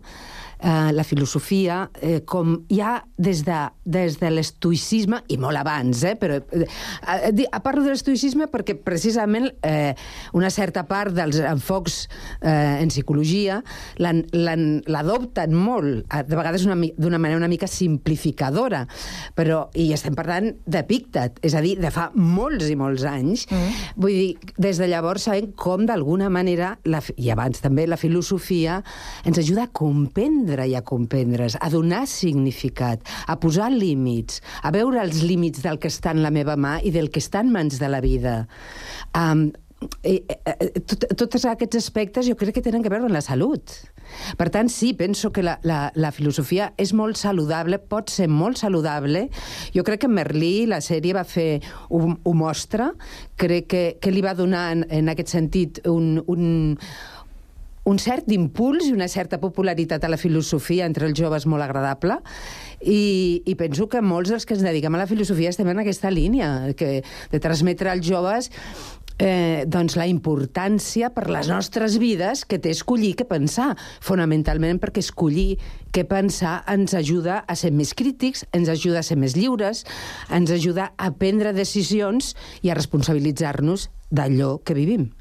[0.65, 6.15] eh, la filosofia, eh, com ja des de, des de l'estoïcisme, i molt abans, eh,
[6.17, 9.93] però eh, parlo de l'estoïcisme perquè precisament eh,
[10.37, 12.05] una certa part dels enfocs
[12.41, 13.61] eh, en psicologia
[14.01, 18.83] l'adopten molt, de vegades d'una manera una mica simplificadora,
[19.37, 23.45] però, i estem parlant d'Epíctet, és a dir, de fa molts i molts anys.
[23.51, 23.79] Mm.
[24.01, 28.81] Vull dir, des de llavors sabem com d'alguna manera, la, i abans també, la filosofia
[29.25, 35.03] ens ajuda a comprendre i a comprendre's, a donar significat, a posar límits, a veure
[35.03, 37.81] els límits del que està en la meva mà i del que està en mans
[37.81, 38.45] de la vida.
[39.11, 39.49] Um,
[40.03, 43.75] eh, eh, tot, tots aquests aspectes jo crec que tenen que veure amb la salut.
[44.37, 48.59] Per tant, sí, penso que la, la, la filosofia és molt saludable, pot ser molt
[48.61, 49.25] saludable.
[49.75, 52.91] Jo crec que Merlí, la sèrie, va fer, ho, ho mostra,
[53.41, 56.45] crec que, que li va donar, en, en aquest sentit, un, un,
[57.85, 62.17] un cert impuls i una certa popularitat a la filosofia entre els joves molt agradable
[62.81, 66.11] i, i penso que molts dels que ens dediquem a la filosofia estem en aquesta
[66.13, 68.49] línia, que, de transmetre als joves
[69.19, 73.73] eh, doncs la importància per les nostres vides que té escollir què pensar,
[74.03, 75.59] fonamentalment perquè escollir
[75.95, 79.85] què pensar ens ajuda a ser més crítics, ens ajuda a ser més lliures,
[80.33, 85.11] ens ajuda a prendre decisions i a responsabilitzar-nos d'allò que vivim.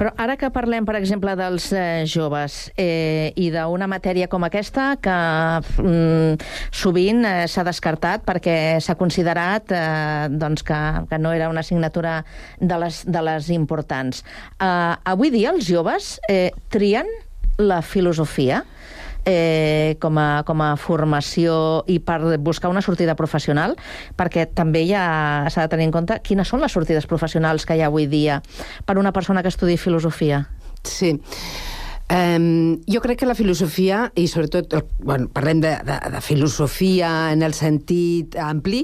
[0.00, 4.94] Però ara que parlem, per exemple, dels eh, joves eh, i d'una matèria com aquesta
[5.02, 5.16] que
[5.82, 10.80] mm, sovint eh, s'ha descartat perquè s'ha considerat eh, doncs que,
[11.10, 12.20] que no era una assignatura
[12.58, 14.24] de les, de les importants.
[14.56, 17.08] Eh, avui dia els joves eh, trien
[17.60, 18.64] la filosofia?
[19.24, 23.76] Eh, com, a, com a formació i per buscar una sortida professional,
[24.16, 27.84] perquè també ja s'ha de tenir en compte quines són les sortides professionals que hi
[27.84, 28.40] ha avui dia
[28.86, 30.46] per una persona que estudi filosofia.
[30.84, 31.18] Sí.
[32.10, 37.44] Um, jo crec que la filosofia, i sobretot, bueno, parlem de, de, de filosofia en
[37.46, 38.80] el sentit ampli,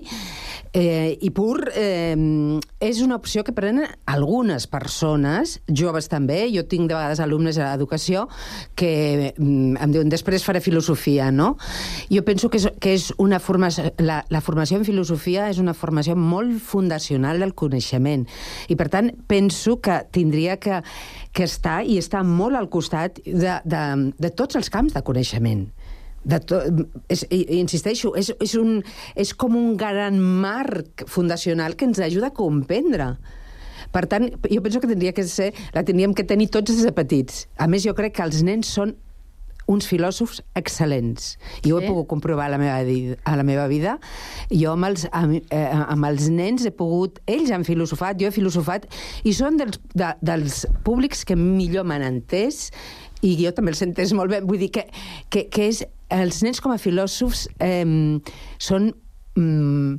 [0.77, 2.15] eh, i pur eh,
[2.85, 7.73] és una opció que prenen algunes persones, joves també, jo tinc de vegades alumnes a
[7.73, 8.27] l'educació
[8.77, 11.55] que mm, em diuen després faré filosofia, no?
[12.13, 15.75] Jo penso que és, que és una formació, la, la formació en filosofia és una
[15.75, 18.27] formació molt fundacional del coneixement
[18.69, 20.83] i per tant penso que tindria que,
[21.37, 23.83] que estar i estar molt al costat de, de,
[24.17, 25.67] de tots els camps de coneixement
[26.27, 26.59] de to,
[27.13, 28.81] és, insisteixo, és, és, un,
[29.15, 33.13] és com un gran marc fundacional que ens ajuda a comprendre.
[33.95, 36.93] Per tant, jo penso que tindria que ser, la tindríem que tenir tots des de
[36.97, 37.45] petits.
[37.63, 38.97] A més, jo crec que els nens són
[39.71, 41.35] uns filòsofs excel·lents.
[41.67, 42.77] I ho he pogut comprovar a la meva,
[43.25, 43.97] a la meva vida.
[44.53, 47.21] Jo amb els, amb, eh, amb els nens he pogut...
[47.27, 48.87] Ells han filosofat, jo he filosofat,
[49.27, 52.71] i són dels, de, dels públics que millor m'han entès
[53.27, 54.43] i jo també els entès molt bé.
[54.47, 54.87] Vull dir que,
[55.33, 55.83] que, que és,
[56.15, 57.83] els nens com a filòsofs eh,
[58.63, 58.93] són...
[59.37, 59.99] Mm,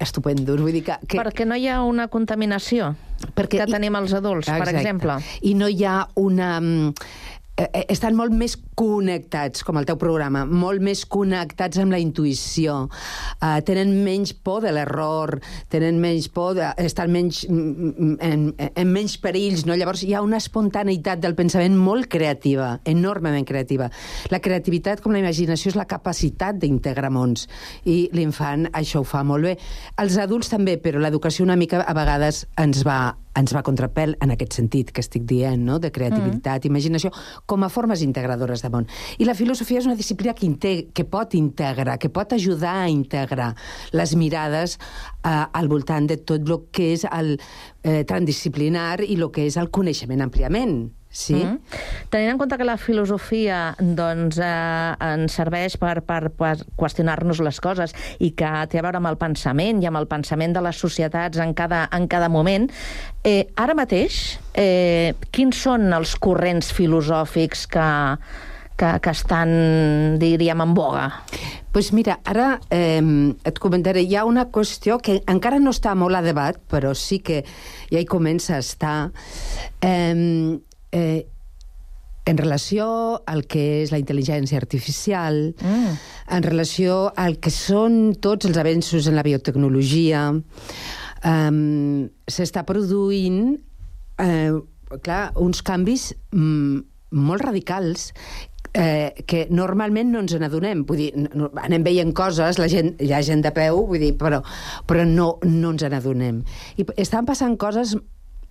[0.00, 0.60] estupendos.
[0.60, 1.18] Vull dir que, que...
[1.20, 2.94] Perquè no hi ha una contaminació
[3.36, 4.64] Perquè, que tenim els adults, exacte.
[4.64, 5.18] per exemple.
[5.44, 6.54] I no hi ha una
[7.62, 12.00] eh, eh, estan molt més connectats, com el teu programa, molt més connectats amb la
[12.02, 15.36] intuïció, uh, tenen menys por de l'error,
[15.72, 18.44] tenen menys por, de, estan menys, mm, mm, en,
[18.82, 19.76] en menys perills, no?
[19.78, 23.90] Llavors hi ha una espontaneïtat del pensament molt creativa, enormement creativa.
[24.32, 27.46] La creativitat, com la imaginació, és la capacitat d'integrar mons,
[27.84, 29.56] i l'infant això ho fa molt bé.
[30.02, 33.02] Els adults també, però l'educació una mica a vegades ens va
[33.38, 35.78] ens va contrapel en aquest sentit que estic dient, no?
[35.82, 36.70] de creativitat, mm.
[36.70, 37.12] imaginació,
[37.46, 38.88] com a formes integradores de món.
[39.18, 42.88] I la filosofia és una disciplina que, integ que pot integrar, que pot ajudar a
[42.92, 43.52] integrar
[43.96, 49.30] les mirades eh, al voltant de tot el que és el eh, transdisciplinar i el
[49.32, 50.82] que és el coneixement àmpliament.
[51.12, 51.34] Sí.
[51.34, 51.58] Mm -hmm.
[52.08, 57.60] Tenint en compte que la filosofia doncs, eh, ens serveix per, per, per qüestionar-nos les
[57.60, 60.76] coses i que té a veure amb el pensament i amb el pensament de les
[60.76, 62.70] societats en cada, en cada moment,
[63.24, 68.16] eh, ara mateix, eh, quins són els corrents filosòfics que,
[68.76, 71.12] que, que estan, diríem, en boga?
[71.72, 73.02] Pues mira, ara eh,
[73.44, 77.18] et comentaré, hi ha una qüestió que encara no està molt a debat, però sí
[77.18, 77.44] que
[77.90, 79.10] ja hi comença a estar.
[79.82, 80.58] Eh,
[80.92, 81.26] eh,
[82.24, 82.86] en relació
[83.26, 85.96] al que és la intel·ligència artificial, mm.
[86.36, 91.58] en relació al que són tots els avenços en la biotecnologia, um,
[92.30, 93.56] s'està produint
[94.22, 94.52] eh,
[95.02, 96.78] clar, uns canvis mm,
[97.18, 98.12] molt radicals
[98.72, 100.86] eh, que normalment no ens n'adonem.
[100.88, 104.14] Vull dir, no, anem veient coses, la gent, hi ha gent de peu, vull dir,
[104.20, 104.42] però,
[104.88, 106.42] però no, no ens n'adonem.
[106.78, 107.96] I estan passant coses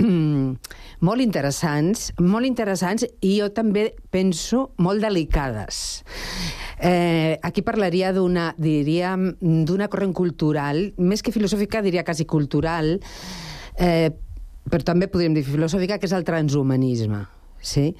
[1.01, 6.01] molt interessants, molt interessants i jo també penso molt delicades.
[6.81, 12.95] Eh, aquí parlaria d'una, diríem, d'una corrent cultural, més que filosòfica, diria quasi cultural,
[13.77, 14.09] eh,
[14.69, 17.25] però també podríem dir filosòfica, que és el transhumanisme.
[17.61, 17.91] Sí?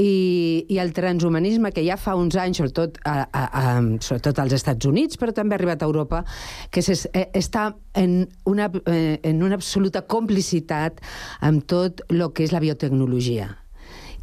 [0.00, 3.64] I, I el transhumanisme, que ja fa uns anys, sobretot, a, a, a,
[4.00, 6.24] sobretot als Estats Units, però també ha arribat a Europa,
[6.70, 11.04] que es, eh, està en una, eh, en una absoluta complicitat
[11.44, 13.52] amb tot el que és la biotecnologia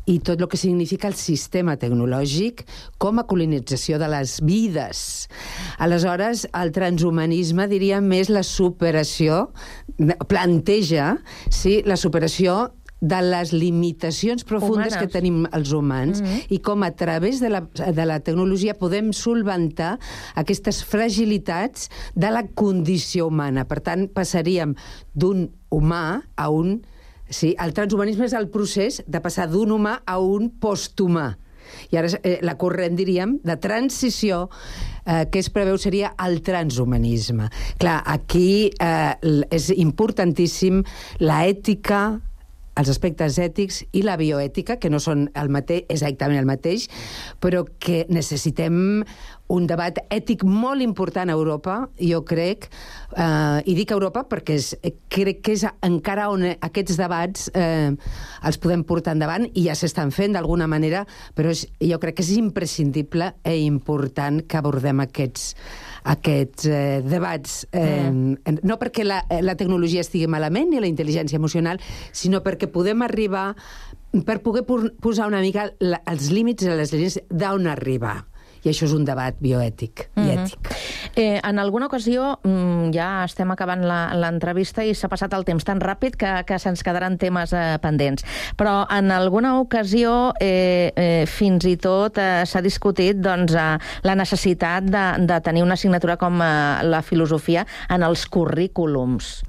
[0.10, 2.64] i tot el que significa el sistema tecnològic
[3.02, 5.04] com a colonització de les vides.
[5.82, 9.52] Aleshores, el transhumanisme diria més la superació
[10.28, 11.16] planteja
[11.50, 12.72] sí, la superació
[13.02, 14.98] de les limitacions profundes Humanes.
[15.02, 16.44] que tenim els humans Mhm.
[16.54, 19.98] i com a través de la, de la tecnologia podem solventar
[20.36, 23.66] aquestes fragilitats de la condició humana.
[23.66, 24.76] Per tant, passaríem
[25.14, 26.86] d'un humà a un...
[27.32, 31.38] Sí, el transhumanisme és el procés de passar d'un humà a un posthumà.
[31.90, 34.50] I ara eh, la corrent, diríem, de transició
[35.06, 37.48] eh, que es preveu seria el transhumanisme.
[37.80, 39.16] Clar, aquí eh,
[39.50, 40.84] és importantíssim
[41.20, 42.20] la ètica,
[42.80, 46.88] els aspectes ètics i la bioètica, que no són el mateix, exactament el mateix,
[47.44, 49.04] però que necessitem
[49.52, 52.70] un debat ètic molt important a Europa, jo crec,
[53.12, 54.72] eh, i dic Europa perquè és,
[55.12, 57.92] crec que és encara on aquests debats eh,
[58.48, 61.04] els podem portar endavant i ja s'estan fent d'alguna manera,
[61.36, 65.52] però és, jo crec que és imprescindible i important que abordem aquests,
[66.04, 67.66] aquests eh, debats.
[67.72, 68.62] Eh, mm.
[68.68, 71.82] No perquè la, la tecnologia estigui malament ni la intel·ligència emocional,
[72.12, 73.52] sinó perquè podem arribar
[74.26, 78.20] per poder posar una mica la, els límits i les línies d'on arribar.
[78.64, 80.30] I això és un debat bioètic i Mhm.
[80.38, 80.72] ètic.
[81.16, 85.64] Eh, en alguna ocasió, mm, ja estem acabant la- l'entrevista i s'ha passat el temps
[85.64, 88.24] tan ràpid que, que se'ns quedaran temes eh, pendents.
[88.56, 94.16] Però en alguna ocasió, eh, eh, fins i tot, eh, s'ha discutit doncs, eh, la
[94.16, 99.44] necessitat de, de tenir una assignatura com eh, la filosofia en els currículums.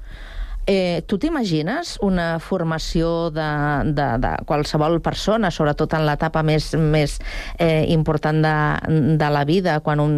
[0.65, 3.47] Eh, tu t'imagines una formació de,
[3.91, 7.17] de, de qualsevol persona, sobretot en l'etapa més, més
[7.59, 8.55] eh, important de,
[9.19, 10.13] de la vida, quan un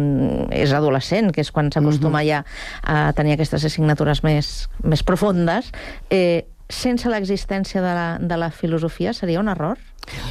[0.54, 2.44] és adolescent, que és quan s'acostuma ja
[2.82, 4.52] a tenir aquestes assignatures més,
[4.86, 5.72] més profundes,
[6.14, 9.82] eh, sense l'existència de, la, de la filosofia seria un error?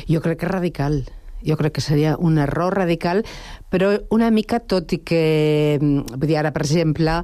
[0.08, 1.04] Jo crec que és radical.
[1.46, 3.22] Jo crec que seria un error radical,
[3.76, 7.18] però una mica, tot i que, mm, vull dir, ara, per exemple,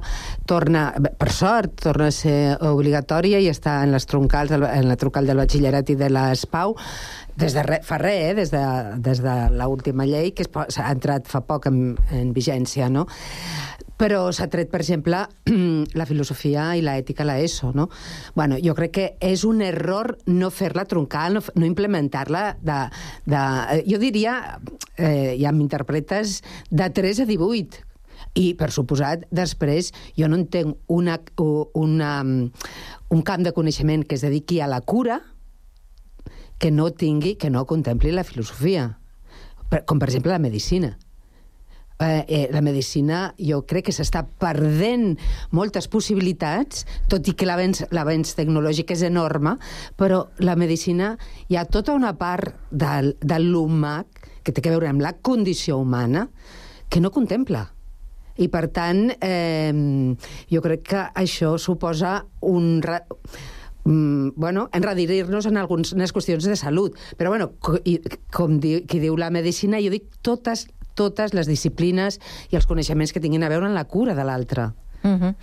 [0.44, 5.26] torna, per sort, torna a ser obligatòria i està en les troncals, en la troncal
[5.26, 6.76] del batxillerat i de l'ESPAU,
[7.40, 8.34] des de re, fa res, eh?
[8.36, 8.62] des de,
[9.00, 13.06] des de l'última llei, que s'ha entrat fa poc en, en vigència, no?
[14.02, 15.20] Però s'ha tret, per exemple,
[16.00, 17.84] la filosofia i l'ètica a l'ESO, no?
[18.34, 22.78] Bueno, jo crec que és un error no fer-la troncal, no, no implementar-la de,
[23.30, 23.42] de...
[23.76, 24.34] eh, Jo diria,
[24.96, 26.40] eh, ja m'interpretes,
[26.70, 27.84] de 3 a 18.
[28.42, 31.20] I, per suposat, després jo no entenc una,
[31.78, 35.20] una, un camp de coneixement que es dediqui a la cura
[36.58, 38.96] que no tingui, que no contempli la filosofia.
[39.86, 40.96] Com, per exemple, la medicina
[42.02, 45.16] eh, eh, la medicina jo crec que s'està perdent
[45.54, 49.56] moltes possibilitats, tot i que l'avenç tecnològic és enorme,
[49.96, 51.14] però la medicina
[51.48, 54.02] hi ha tota una part del, de l'humà
[54.42, 56.26] que té a veure amb la condició humana
[56.90, 57.66] que no contempla.
[58.40, 59.72] I, per tant, eh,
[60.50, 62.80] jo crec que això suposa un...
[63.84, 66.96] Mm, bueno, enredirir-nos en algunes qüestions de salut.
[67.18, 67.98] Però, bueno, co i,
[68.32, 72.18] com di qui diu la medicina, jo dic totes, totes les disciplines
[72.50, 74.72] i els coneixements que tinguin a veure en la cura de l'altre.
[75.02, 75.34] Uh -huh.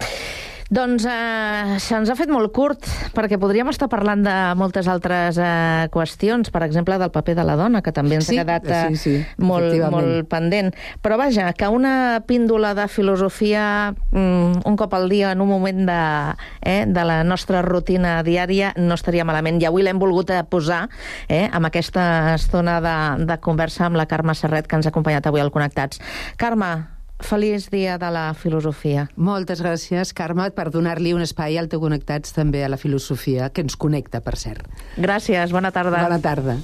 [0.70, 5.88] Doncs eh, se'ns ha fet molt curt, perquè podríem estar parlant de moltes altres eh,
[5.90, 8.82] qüestions, per exemple, del paper de la dona, que també ens Sí, ha quedat eh,
[8.94, 10.70] sí, sí, molt, molt pendent.
[11.02, 15.82] Però vaja, que una píndola de filosofia mm, un cop al dia en un moment
[15.90, 15.98] de,
[16.62, 19.58] eh, de la nostra rutina diària no estaria malament.
[19.58, 20.84] I avui l'hem volgut eh, posar
[21.26, 22.96] eh, amb aquesta estona de,
[23.26, 25.98] de conversa amb la Carme Serret, que ens ha acompanyat avui al Connectats.
[26.38, 29.08] Carme, feliç dia de la filosofia.
[29.16, 33.66] Moltes gràcies, Carme, per donar-li un espai al teu Connectats també a la filosofia, que
[33.66, 34.68] ens connecta, per cert.
[34.98, 36.04] Gràcies, bona tarda.
[36.04, 36.60] Bona tarda.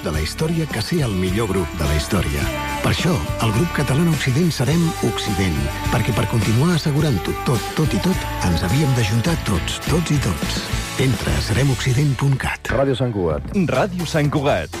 [0.00, 2.40] Grup de la història que ser el millor grup de la història.
[2.82, 3.12] Per això,
[3.44, 5.56] el grup català Occident serem Occident,
[5.92, 8.16] perquè per continuar assegurant-ho tot, tot i tot,
[8.48, 10.62] ens havíem d'ajuntar tots, tots i tots.
[11.00, 12.72] Entra a seremoccident.cat.
[12.72, 13.52] Ràdio Sant Cugat.
[13.68, 14.80] Ràdio Sant Cugat.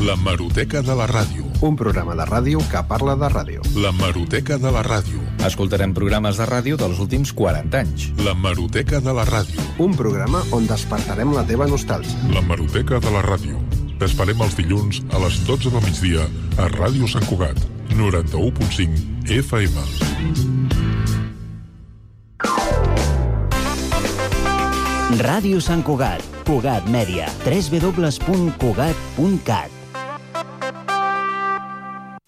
[0.00, 1.44] La Maroteca de la Ràdio.
[1.60, 3.60] Un programa de ràdio que parla de ràdio.
[3.76, 5.20] La Maroteca de la Ràdio.
[5.44, 8.08] Escoltarem programes de ràdio dels últims 40 anys.
[8.24, 9.60] La Maroteca de la Ràdio.
[9.76, 12.16] Un programa on despertarem la teva nostàlgia.
[12.32, 13.60] La Maroteca de la Ràdio.
[14.00, 16.24] T'esperem els dilluns a les 12 del migdia
[16.56, 17.60] a Ràdio Sant Cugat,
[17.92, 19.84] 91.5 FM.
[25.20, 29.79] Ràdio Sant Cugat, Cugat Mèdia, www.cugat.cat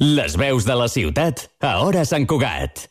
[0.02, 2.88] les veus de la ciutat a Hora Sant Cugat.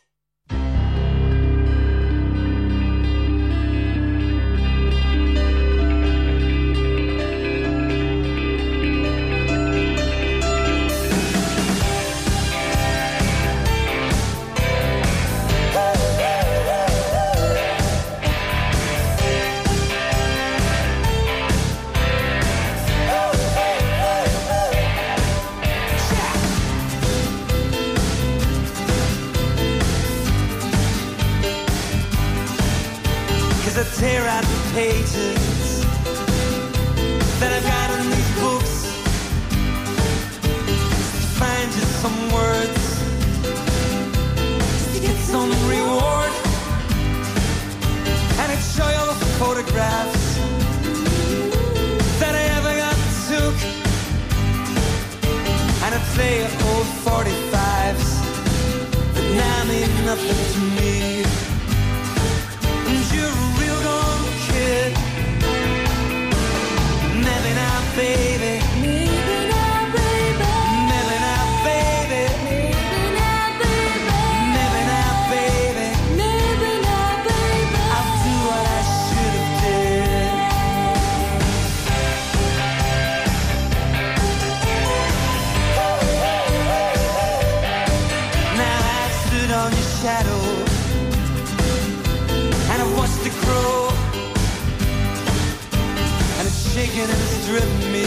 [60.14, 60.81] nothing to me.
[96.38, 98.06] And it's shaking and it's driven me.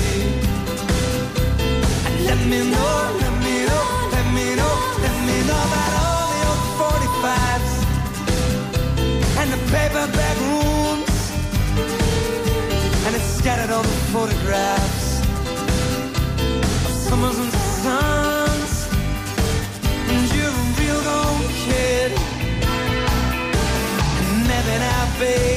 [2.05, 2.93] And let me know,
[3.23, 3.83] let me know,
[4.15, 4.73] let me know
[5.05, 7.73] Let me know about all the old 45s
[9.39, 11.15] And the paperback rooms.
[13.05, 15.07] And it's scattered all the photographs
[16.85, 17.64] Of summers and
[25.17, 25.54] face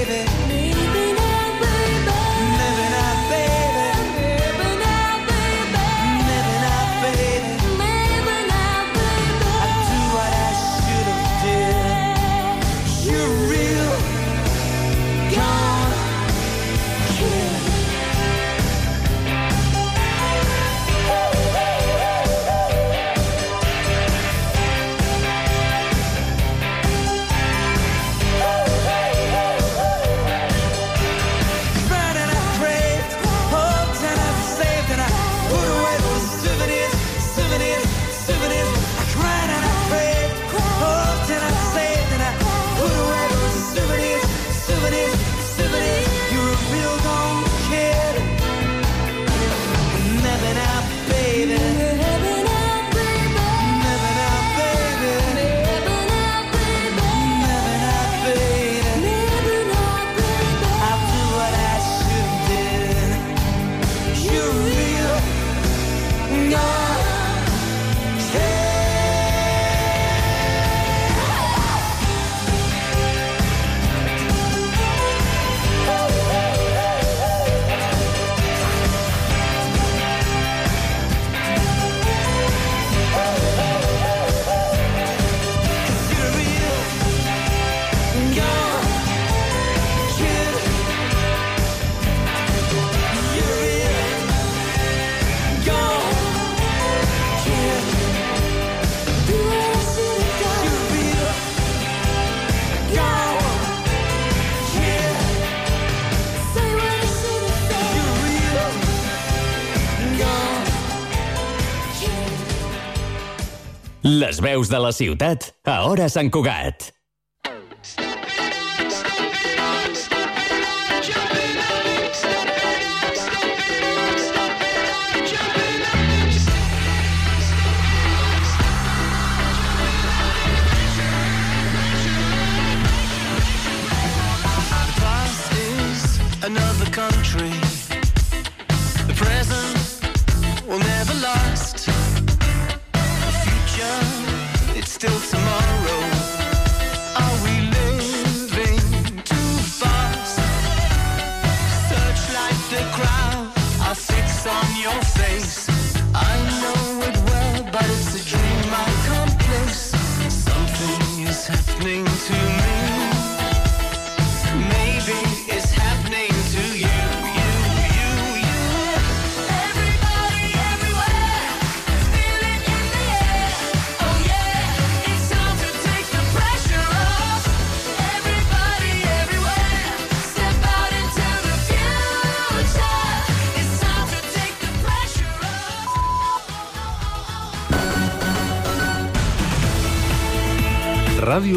[114.29, 116.91] Les veus de la ciutat a Hora Sant Cugat.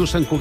[0.06, 0.40] Sant Cugat.